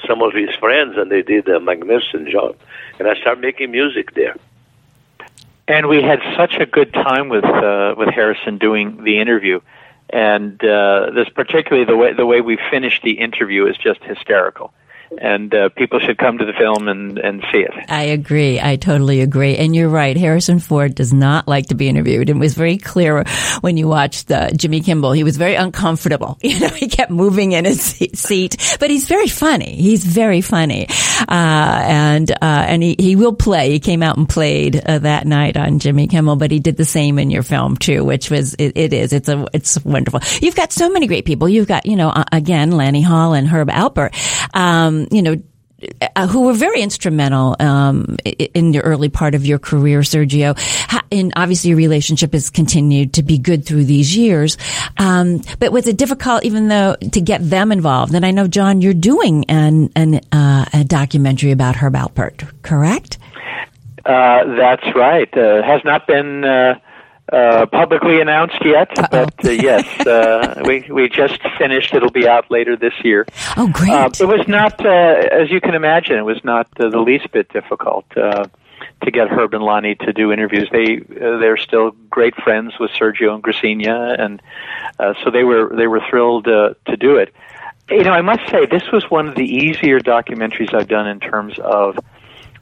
some 0.07 0.23
of 0.23 0.33
his 0.35 0.55
friends, 0.57 0.97
and 0.97 1.11
they 1.11 1.23
did 1.23 1.49
a 1.49 1.61
magnificent 1.61 2.29
job. 2.29 2.57
And 2.99 3.09
I 3.09 3.15
started 3.21 3.43
making 3.43 3.71
music 3.71 4.15
there. 4.15 4.37
and 5.69 5.89
we 5.89 6.03
had 6.03 6.21
such 6.37 6.55
a 6.57 6.67
good 6.67 6.93
time 6.93 7.29
with 7.29 7.45
uh, 7.45 7.95
with 7.99 8.09
Harrison 8.11 8.59
doing 8.59 9.05
the 9.05 9.19
interview, 9.19 9.61
and 10.11 10.63
uh, 10.65 11.11
this 11.15 11.29
particularly 11.29 11.85
the 11.85 11.97
way 11.97 12.13
the 12.13 12.27
way 12.27 12.41
we 12.41 12.59
finished 12.71 13.03
the 13.03 13.13
interview 13.13 13.67
is 13.67 13.77
just 13.77 14.03
hysterical, 14.03 14.73
and 15.21 15.55
uh, 15.55 15.69
people 15.71 16.01
should 16.01 16.19
come 16.19 16.39
to 16.39 16.45
the 16.45 16.53
film 16.53 16.89
and 16.89 17.19
and 17.19 17.45
see 17.53 17.61
it. 17.61 17.73
I 17.89 18.05
agree. 18.05 18.61
I 18.61 18.77
totally 18.77 19.21
agree. 19.21 19.57
And 19.57 19.75
you're 19.75 19.89
right. 19.89 20.17
Harrison 20.17 20.59
Ford 20.59 20.95
does 20.95 21.13
not 21.13 21.49
like 21.49 21.67
to 21.67 21.75
be 21.75 21.89
interviewed. 21.89 22.31
It 22.31 22.37
was 22.37 22.55
very 22.55 22.79
clear 22.79 23.25
when 23.61 23.77
you 23.77 23.89
watched 23.89 24.31
uh, 24.31 24.51
Jimmy 24.51 24.81
Kimmel. 24.81 25.13
He 25.13 25.25
was 25.25 25.37
very 25.37 25.55
uncomfortable. 25.55 26.39
You 26.55 26.61
know, 26.61 26.69
he 26.69 26.87
kept 26.87 27.11
moving 27.11 27.51
in 27.51 27.65
his 27.65 27.81
seat, 27.83 28.77
but 28.79 28.89
he's 28.89 29.07
very 29.07 29.27
funny. 29.27 29.75
He's 29.75 30.05
very 30.05 30.41
funny. 30.41 30.87
Uh, 31.29 31.83
and, 31.85 32.31
uh, 32.31 32.37
and 32.43 32.81
he, 32.81 32.95
he 32.97 33.17
will 33.17 33.33
play. 33.33 33.71
He 33.71 33.81
came 33.81 34.05
out 34.05 34.17
and 34.17 34.29
played 34.29 34.77
uh, 34.77 35.01
that 35.01 35.27
night 35.27 35.57
on 35.57 35.81
Jimmy 35.81 36.07
Kimmel, 36.07 36.37
but 36.37 36.53
he 36.53 36.61
did 36.61 36.77
the 36.77 36.85
same 36.85 37.19
in 37.19 37.31
your 37.31 37.43
film 37.43 37.77
too, 37.77 38.05
which 38.05 38.31
was, 38.31 38.55
it, 38.55 38.77
it 38.77 38.93
is, 38.93 39.13
it's 39.13 39.29
a, 39.29 39.47
it's 39.53 39.83
wonderful. 39.85 40.21
You've 40.41 40.55
got 40.55 40.71
so 40.71 40.91
many 40.91 41.09
great 41.09 41.25
people. 41.25 41.49
You've 41.49 41.67
got, 41.67 41.87
you 41.87 41.97
know, 41.97 42.13
again, 42.31 42.71
Lani 42.71 43.03
Hall 43.03 43.35
and 43.35 43.49
Herb 43.49 43.69
Alpert. 43.69 44.15
Um, 44.55 45.04
you 45.11 45.23
know, 45.23 45.43
uh, 46.17 46.27
who 46.27 46.43
were 46.43 46.53
very 46.53 46.81
instrumental 46.81 47.57
um, 47.61 48.17
in 48.25 48.73
the 48.73 48.81
early 48.81 49.09
part 49.09 49.35
of 49.35 49.45
your 49.45 49.59
career, 49.59 50.01
Sergio. 50.01 50.57
And 51.11 51.33
obviously, 51.37 51.71
your 51.71 51.77
relationship 51.77 52.33
has 52.33 52.51
continued 52.51 53.15
to 53.15 53.23
be 53.23 53.39
good 53.39 53.67
through 53.67 53.85
these 53.85 54.17
years. 54.17 54.57
Um, 54.99 55.43
but 55.59 55.73
was 55.73 55.87
it 55.87 55.97
difficult, 55.97 56.45
even 56.45 56.69
though, 56.69 56.97
to 56.97 57.21
get 57.21 57.49
them 57.49 57.73
involved? 57.73 58.15
And 58.15 58.25
I 58.25 58.31
know, 58.31 58.47
John, 58.47 58.81
you're 58.81 58.95
doing 58.95 59.45
an, 59.49 59.91
an 59.97 60.21
uh, 60.33 60.65
a 60.73 60.85
documentary 60.85 61.51
about 61.51 61.77
Herb 61.77 61.95
Alpert, 61.95 62.51
correct? 62.63 63.19
Uh, 64.07 64.45
that's 64.57 64.85
right. 64.95 65.35
Uh, 65.37 65.63
has 65.63 65.83
not 65.85 66.07
been 66.07 66.45
uh, 67.33 67.67
publicly 67.67 68.21
announced 68.21 68.63
yet, 68.65 68.91
but 69.11 69.45
uh, 69.45 69.51
yes, 69.51 70.07
uh, 70.07 70.63
we 70.67 70.87
we 70.91 71.09
just 71.09 71.41
finished. 71.57 71.95
It'll 71.95 72.11
be 72.11 72.29
out 72.29 72.51
later 72.51 72.77
this 72.77 72.93
year. 73.03 73.27
Oh, 73.57 73.69
great! 73.69 73.91
Uh, 73.91 74.11
it 74.21 74.27
was 74.27 74.47
not, 74.47 74.85
uh, 74.85 74.89
as 74.89 75.51
you 75.51 75.61
can 75.61 75.75
imagine, 75.75 76.19
it 76.19 76.25
was 76.25 76.43
not 76.45 76.69
uh, 76.79 76.91
the 76.91 77.01
least 77.01 77.31
bit 77.33 77.49
difficult 77.49 78.05
uh, 78.17 78.45
to 79.03 79.11
get 79.11 79.29
Herb 79.29 79.55
and 79.55 79.65
Lani 79.65 79.95
to 79.97 80.13
do 80.13 80.33
interviews. 80.33 80.69
They 80.71 80.99
uh, 80.99 81.39
they're 81.39 81.57
still 81.57 81.93
great 82.11 82.35
friends 82.37 82.75
with 82.79 82.91
Sergio 82.91 83.35
and 83.35 83.43
Gracinha, 83.43 84.21
and 84.21 84.43
uh, 84.99 85.15
so 85.23 85.31
they 85.31 85.45
were 85.45 85.75
they 85.75 85.87
were 85.87 86.01
thrilled 86.09 86.47
uh, 86.47 86.75
to 86.87 86.97
do 86.97 87.17
it. 87.17 87.35
You 87.91 88.03
know, 88.03 88.13
I 88.13 88.23
must 88.23 88.49
say 88.51 88.67
this 88.67 88.91
was 88.93 89.11
one 89.11 89.29
of 89.29 89.35
the 89.35 89.45
easier 89.45 90.01
documentaries 90.01 90.73
I've 90.73 90.89
done 90.89 91.07
in 91.07 91.21
terms 91.21 91.59
of 91.59 91.99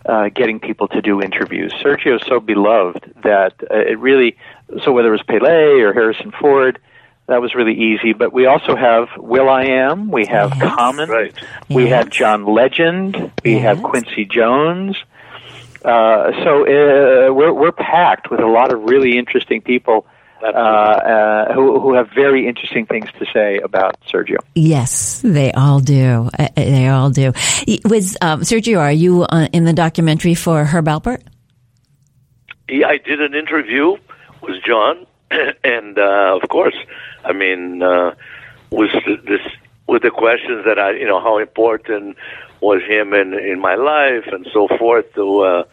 uh, 0.06 0.28
getting 0.28 0.60
people 0.60 0.88
to 0.88 1.00
do 1.02 1.20
interviews. 1.22 1.72
Sergio 1.82 2.20
is 2.20 2.26
so 2.26 2.40
beloved 2.40 3.12
that 3.22 3.54
uh, 3.70 3.76
it 3.76 3.98
really, 3.98 4.36
so 4.84 4.92
whether 4.92 5.08
it 5.08 5.12
was 5.12 5.22
Pele 5.22 5.80
or 5.80 5.92
Harrison 5.92 6.32
Ford, 6.32 6.78
that 7.26 7.40
was 7.40 7.54
really 7.54 7.74
easy. 7.74 8.12
But 8.12 8.32
we 8.32 8.46
also 8.46 8.74
have 8.74 9.08
will.i.am, 9.16 10.10
we 10.10 10.26
have 10.26 10.52
Yes. 10.56 10.74
Common, 10.74 11.08
Right. 11.08 11.34
we 11.70 11.84
Yes. 11.84 11.92
have 11.92 12.10
John 12.10 12.44
Legend, 12.46 13.30
we 13.44 13.52
Yes. 13.54 13.62
have 13.62 13.82
Quincy 13.82 14.24
Jones. 14.24 14.96
Uh, 15.84 16.30
so 16.44 16.62
uh, 16.62 17.32
we're 17.32 17.52
we're 17.52 17.72
packed 17.72 18.30
with 18.30 18.40
a 18.40 18.46
lot 18.46 18.72
of 18.72 18.82
really 18.84 19.18
interesting 19.18 19.60
people 19.60 20.06
uh, 20.42 20.46
uh, 20.46 21.54
who 21.54 21.80
who 21.80 21.94
have 21.94 22.10
very 22.14 22.48
interesting 22.48 22.86
things 22.86 23.08
to 23.18 23.26
say 23.32 23.58
about 23.58 24.00
Sergio. 24.02 24.38
yes, 24.54 25.20
they 25.22 25.52
all 25.52 25.80
do. 25.80 26.28
Uh, 26.38 26.48
they 26.56 26.88
all 26.88 27.10
do. 27.10 27.32
Was 27.84 28.16
um, 28.20 28.40
Sergio? 28.40 28.78
Are 28.78 28.92
you 28.92 29.22
uh, 29.22 29.48
in 29.52 29.64
the 29.64 29.72
documentary 29.72 30.34
for 30.34 30.64
Herb 30.64 30.86
Alpert? 30.86 31.22
Yeah, 32.68 32.88
I 32.88 32.98
did 32.98 33.20
an 33.20 33.34
interview 33.34 33.96
with 34.40 34.62
John, 34.64 35.06
and 35.30 35.98
uh, 35.98 36.38
of 36.40 36.48
course, 36.48 36.76
I 37.24 37.32
mean, 37.32 37.82
uh, 37.82 38.14
was 38.70 38.90
this 39.24 39.40
with 39.86 40.02
the 40.02 40.10
questions 40.10 40.64
that 40.64 40.78
I, 40.78 40.92
you 40.92 41.06
know, 41.06 41.20
how 41.20 41.38
important 41.38 42.16
was 42.60 42.82
him 42.82 43.12
in 43.14 43.34
in 43.34 43.60
my 43.60 43.74
life 43.74 44.26
and 44.32 44.46
so 44.52 44.68
forth. 44.78 45.06
So, 45.14 45.40
uh, 45.40 45.64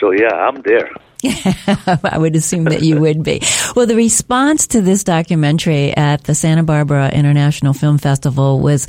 so 0.00 0.10
yeah, 0.10 0.34
I'm 0.34 0.62
there. 0.62 0.90
I 2.04 2.18
would 2.18 2.36
assume 2.36 2.64
that 2.64 2.82
you 2.82 3.00
would 3.00 3.22
be. 3.22 3.42
Well, 3.74 3.86
the 3.86 3.96
response 3.96 4.68
to 4.68 4.80
this 4.80 5.04
documentary 5.04 5.96
at 5.96 6.24
the 6.24 6.34
Santa 6.34 6.62
Barbara 6.62 7.10
International 7.10 7.72
Film 7.72 7.98
Festival 7.98 8.60
was 8.60 8.86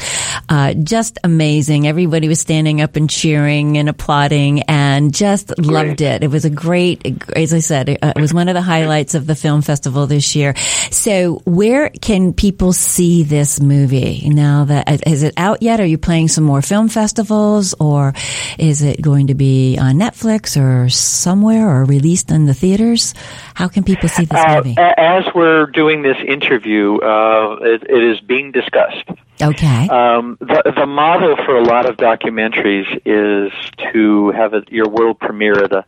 uh, 0.49 0.73
just 0.73 1.17
amazing. 1.23 1.87
Everybody 1.87 2.27
was 2.27 2.39
standing 2.39 2.81
up 2.81 2.95
and 2.95 3.09
cheering 3.09 3.77
and 3.77 3.89
applauding 3.89 4.63
and 4.63 4.84
just 5.11 5.57
loved 5.59 6.01
it. 6.01 6.23
It 6.23 6.29
was 6.29 6.45
a 6.45 6.49
great, 6.49 7.05
as 7.35 7.53
I 7.53 7.59
said, 7.59 7.89
it, 7.89 7.99
uh, 8.01 8.13
it 8.15 8.21
was 8.21 8.33
one 8.33 8.47
of 8.49 8.53
the 8.53 8.61
highlights 8.61 9.15
of 9.15 9.27
the 9.27 9.35
film 9.35 9.61
festival 9.61 10.07
this 10.07 10.35
year. 10.35 10.55
So 10.91 11.41
where 11.45 11.89
can 11.89 12.33
people 12.33 12.73
see 12.73 13.23
this 13.23 13.59
movie 13.61 14.29
now 14.29 14.65
that, 14.65 15.07
is 15.07 15.23
it 15.23 15.33
out 15.37 15.61
yet? 15.61 15.79
Are 15.79 15.85
you 15.85 15.97
playing 15.97 16.27
some 16.29 16.43
more 16.43 16.61
film 16.61 16.89
festivals 16.89 17.73
or 17.79 18.13
is 18.57 18.81
it 18.81 19.01
going 19.01 19.27
to 19.27 19.35
be 19.35 19.77
on 19.77 19.95
Netflix 19.95 20.59
or 20.59 20.89
somewhere 20.89 21.67
or 21.69 21.85
released 21.85 22.31
in 22.31 22.45
the 22.45 22.53
theaters? 22.53 23.13
How 23.53 23.67
can 23.67 23.83
people 23.83 24.09
see 24.09 24.25
this 24.25 24.39
Uh, 24.39 24.55
movie? 24.57 24.75
as 24.77 25.23
we're 25.33 25.67
doing 25.67 26.01
this 26.01 26.17
interview, 26.27 26.97
uh, 26.97 27.57
it, 27.61 27.83
it 27.89 28.03
is 28.03 28.19
being 28.21 28.51
discussed. 28.51 29.09
Okay. 29.41 29.87
Um, 29.89 30.37
the, 30.39 30.73
the 30.75 30.85
model 30.85 31.35
for 31.45 31.57
a 31.57 31.63
lot 31.63 31.89
of 31.89 31.97
documentaries 31.97 33.01
is 33.05 33.51
to 33.91 34.31
have 34.31 34.53
a, 34.53 34.63
your 34.69 34.87
world 34.87 35.19
premiere 35.19 35.63
at 35.63 35.71
a 35.73 35.85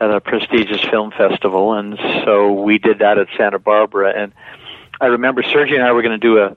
at 0.00 0.10
a 0.10 0.20
prestigious 0.20 0.80
film 0.82 1.10
festival, 1.10 1.74
and 1.74 1.98
so 2.24 2.52
we 2.52 2.78
did 2.78 3.00
that 3.00 3.18
at 3.18 3.26
Santa 3.36 3.58
Barbara. 3.58 4.14
And 4.16 4.32
I 4.98 5.06
remember 5.06 5.42
Sergio 5.42 5.74
and 5.74 5.82
I 5.82 5.92
were 5.92 6.02
going 6.02 6.18
to 6.18 6.26
do 6.26 6.38
a 6.38 6.56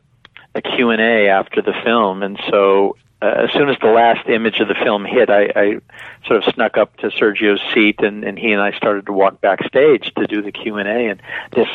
a 0.56 0.62
Q 0.62 0.92
and 0.92 1.02
A 1.02 1.30
after 1.30 1.62
the 1.62 1.74
film, 1.84 2.22
and 2.22 2.40
so 2.50 2.96
uh, 3.24 3.46
as 3.46 3.52
soon 3.52 3.70
as 3.70 3.78
the 3.82 3.88
last 3.88 4.28
image 4.28 4.60
of 4.60 4.68
the 4.68 4.76
film 4.76 5.06
hit, 5.06 5.30
I, 5.30 5.46
I 5.56 5.80
sort 6.28 6.46
of 6.46 6.54
snuck 6.54 6.78
up 6.78 6.96
to 6.98 7.08
Sergio's 7.08 7.62
seat, 7.74 8.02
and, 8.02 8.24
and 8.24 8.38
he 8.38 8.52
and 8.52 8.62
I 8.62 8.72
started 8.78 9.06
to 9.06 9.14
walk 9.14 9.42
backstage 9.42 10.14
to 10.16 10.28
do 10.28 10.42
the 10.42 10.52
Q 10.52 10.78
and 10.78 10.88
A, 10.88 11.10
and 11.10 11.22
this 11.52 11.68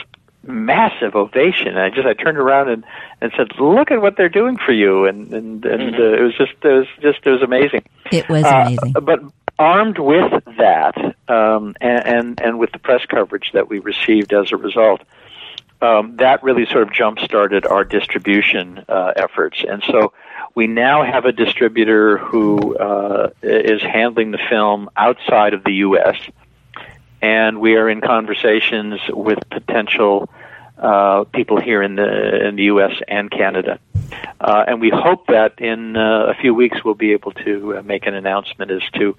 massive 0.42 1.14
ovation. 1.14 1.76
I 1.76 1.90
just 1.90 2.06
I 2.06 2.14
turned 2.14 2.38
around 2.38 2.68
and 2.68 2.84
and 3.20 3.32
said, 3.36 3.58
"Look 3.58 3.90
at 3.90 4.00
what 4.00 4.16
they're 4.16 4.28
doing 4.28 4.56
for 4.56 4.72
you," 4.72 5.06
and 5.06 5.32
and 5.32 5.64
and 5.64 5.94
mm-hmm. 5.94 6.00
uh, 6.00 6.16
it 6.16 6.22
was 6.22 6.36
just 6.36 6.52
it 6.62 6.68
was 6.68 6.86
just 7.00 7.26
it 7.26 7.30
was 7.30 7.42
amazing. 7.42 7.84
It 8.10 8.28
was 8.28 8.44
uh, 8.44 8.48
amazing. 8.48 8.96
Uh, 8.96 9.00
but 9.00 9.20
armed 9.58 9.98
with 9.98 10.44
that, 10.56 10.96
um, 11.28 11.74
and, 11.80 12.06
and 12.06 12.40
and 12.40 12.58
with 12.58 12.72
the 12.72 12.78
press 12.78 13.04
coverage 13.06 13.50
that 13.52 13.68
we 13.68 13.78
received 13.78 14.32
as 14.32 14.52
a 14.52 14.56
result. 14.56 15.02
Um, 15.80 16.16
that 16.16 16.42
really 16.42 16.66
sort 16.66 16.82
of 16.82 16.92
jump 16.92 17.20
started 17.20 17.64
our 17.64 17.84
distribution 17.84 18.84
uh, 18.88 19.12
efforts. 19.14 19.62
And 19.62 19.80
so 19.84 20.12
we 20.56 20.66
now 20.66 21.04
have 21.04 21.24
a 21.24 21.30
distributor 21.30 22.18
who 22.18 22.76
uh, 22.76 23.30
is 23.42 23.80
handling 23.80 24.32
the 24.32 24.40
film 24.50 24.90
outside 24.96 25.54
of 25.54 25.62
the 25.62 25.74
U.S 25.74 26.16
and 27.20 27.60
we 27.60 27.76
are 27.76 27.88
in 27.88 28.00
conversations 28.00 29.00
with 29.08 29.38
potential 29.50 30.28
uh, 30.78 31.24
people 31.24 31.60
here 31.60 31.82
in 31.82 31.96
the 31.96 32.46
in 32.46 32.56
the 32.56 32.64
U.S. 32.64 32.92
and 33.08 33.30
Canada, 33.30 33.80
uh, 34.40 34.64
and 34.68 34.80
we 34.80 34.90
hope 34.90 35.26
that 35.26 35.60
in 35.60 35.96
uh, 35.96 36.26
a 36.26 36.34
few 36.34 36.54
weeks 36.54 36.84
we'll 36.84 36.94
be 36.94 37.12
able 37.12 37.32
to 37.32 37.78
uh, 37.78 37.82
make 37.82 38.06
an 38.06 38.14
announcement 38.14 38.70
as 38.70 38.82
to 38.94 39.16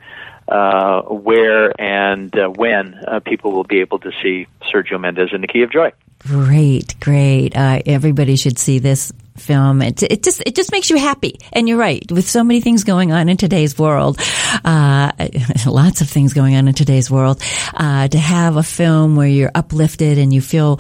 uh, 0.48 1.02
where 1.02 1.80
and 1.80 2.38
uh, 2.38 2.48
when 2.48 2.98
people 3.26 3.52
will 3.52 3.66
be 3.66 3.82
able 3.82 4.00
to 4.00 4.12
see 4.24 4.48
Sergio 4.62 5.00
Mendes 5.00 5.34
in 5.34 5.42
the 5.42 5.48
Key 5.48 5.64
of 5.64 5.72
Joy. 5.72 5.92
Great, 6.20 7.00
great. 7.00 7.54
everybody 7.56 8.36
should 8.36 8.58
see 8.58 8.80
this 8.80 9.12
film. 9.40 9.82
It, 9.82 10.04
it 10.04 10.24
just 10.24 10.42
it 10.46 10.56
just 10.56 10.72
makes 10.72 10.90
you 10.90 10.98
happy. 10.98 11.40
And 11.54 11.68
you're 11.68 11.78
right. 11.78 12.10
With 12.12 12.30
so 12.30 12.44
many 12.44 12.62
things 12.62 12.84
going 12.84 13.12
on 13.12 13.30
in 13.30 13.38
today's 13.38 13.78
world, 13.78 14.20
uh, 14.64 15.12
lots 15.66 16.02
of 16.02 16.10
things 16.10 16.34
going 16.34 16.56
on 16.56 16.68
in 16.68 16.74
today's 16.74 17.10
world, 17.10 17.42
uh, 17.74 18.08
to 18.08 18.18
have 18.18 18.58
a 18.58 18.64
film 18.64 19.16
where 19.16 19.28
you're 19.28 19.52
uplifted 19.54 20.18
and 20.18 20.34
you 20.34 20.42
feel 20.42 20.80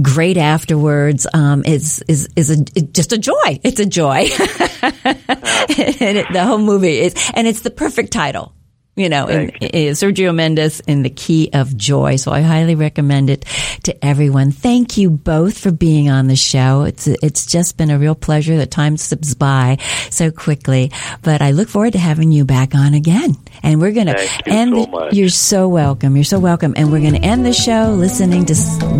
great 0.00 0.36
afterwards 0.36 1.26
um, 1.32 1.62
is 1.64 2.02
is 2.08 2.28
is 2.36 2.50
a, 2.50 2.64
just 2.82 3.12
a 3.12 3.18
joy. 3.18 3.60
It's 3.62 3.80
a 3.80 3.86
joy. 3.86 4.28
the 4.28 6.44
whole 6.44 6.58
movie 6.58 7.00
is, 7.00 7.14
and 7.34 7.46
it's 7.46 7.60
the 7.60 7.70
perfect 7.70 8.12
title 8.12 8.54
you 8.94 9.08
know, 9.08 9.26
in, 9.26 9.48
in, 9.50 9.92
Sergio 9.94 10.34
Mendes 10.34 10.80
in 10.80 11.02
the 11.02 11.08
Key 11.08 11.50
of 11.54 11.74
Joy. 11.76 12.16
So 12.16 12.30
I 12.30 12.42
highly 12.42 12.74
recommend 12.74 13.30
it 13.30 13.46
to 13.84 14.04
everyone. 14.04 14.52
Thank 14.52 14.98
you 14.98 15.08
both 15.10 15.58
for 15.58 15.72
being 15.72 16.10
on 16.10 16.26
the 16.26 16.36
show. 16.36 16.82
It's 16.82 17.06
it's 17.06 17.46
just 17.46 17.78
been 17.78 17.90
a 17.90 17.98
real 17.98 18.14
pleasure. 18.14 18.56
The 18.56 18.66
time 18.66 18.98
slips 18.98 19.34
by 19.34 19.78
so 20.10 20.30
quickly, 20.30 20.92
but 21.22 21.40
I 21.40 21.52
look 21.52 21.68
forward 21.68 21.94
to 21.94 21.98
having 21.98 22.32
you 22.32 22.44
back 22.44 22.74
on 22.74 22.92
again. 22.92 23.36
And 23.62 23.80
we're 23.80 23.92
going 23.92 24.08
to 24.08 24.42
end. 24.46 24.74
So 24.74 25.08
you're 25.10 25.30
so 25.30 25.68
welcome. 25.68 26.14
You're 26.14 26.24
so 26.24 26.38
welcome. 26.38 26.74
And 26.76 26.92
we're 26.92 27.00
going 27.00 27.14
to 27.14 27.24
end 27.24 27.46
the 27.46 27.54
show 27.54 27.94
listening 27.96 28.44
to 28.46 28.54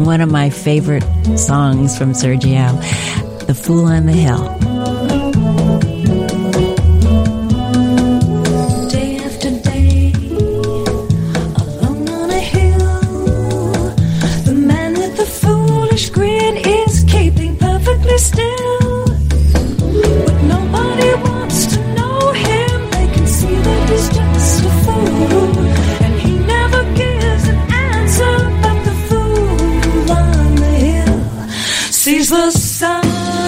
one 0.05 0.23
of 0.23 0.31
my 0.31 0.49
favorite 0.49 1.05
songs 1.37 1.99
from 1.99 2.13
Sergio, 2.13 3.47
"The 3.47 3.55
Fool 3.55 3.85
on 3.85 4.07
the 4.07 4.13
Hill." 4.13 4.72
The 32.43 32.51
man 32.81 33.42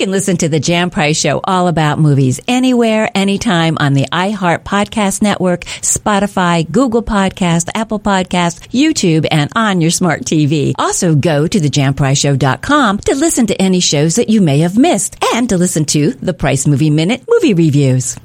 can 0.00 0.10
listen 0.10 0.38
to 0.38 0.48
the 0.48 0.58
Jan 0.58 0.88
Price 0.88 1.20
Show 1.20 1.42
all 1.44 1.68
about 1.68 1.98
movies 1.98 2.40
anywhere, 2.48 3.10
anytime 3.14 3.76
on 3.78 3.92
the 3.92 4.06
iHeart 4.10 4.60
Podcast 4.60 5.20
Network, 5.20 5.64
Spotify, 5.64 6.68
Google 6.70 7.02
Podcast, 7.02 7.68
Apple 7.74 8.00
Podcast, 8.00 8.70
YouTube, 8.70 9.26
and 9.30 9.52
on 9.54 9.82
your 9.82 9.90
smart 9.90 10.22
TV. 10.22 10.72
Also 10.78 11.14
go 11.14 11.46
to 11.46 11.60
thejanpriceshow.com 11.60 12.98
to 13.00 13.14
listen 13.14 13.46
to 13.48 13.60
any 13.60 13.80
shows 13.80 14.16
that 14.16 14.30
you 14.30 14.40
may 14.40 14.60
have 14.60 14.78
missed 14.78 15.22
and 15.34 15.50
to 15.50 15.58
listen 15.58 15.84
to 15.84 16.12
the 16.12 16.32
Price 16.32 16.66
Movie 16.66 16.88
Minute 16.88 17.22
movie 17.28 17.52
reviews 17.52 18.16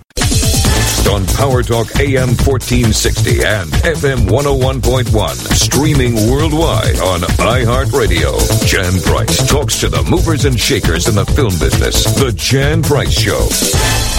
on 1.08 1.26
Power 1.26 1.62
Talk 1.62 2.00
AM 2.00 2.30
1460 2.30 3.44
and 3.44 3.70
FM 3.84 4.28
101.1. 4.30 5.36
Streaming 5.54 6.16
worldwide 6.30 6.98
on 7.00 7.22
iHeartRadio. 7.22 8.66
Jan 8.66 9.02
Price 9.02 9.48
talks 9.48 9.80
to 9.80 9.90
the 9.90 10.04
movers 10.04 10.46
and 10.46 10.60
shakers 10.60 11.08
in 11.08 11.16
the 11.16 11.26
film 11.26 11.52
business. 11.60 12.04
The 12.16 12.32
Jan 12.32 12.82
Price 12.82 13.12
Show. 13.12 14.15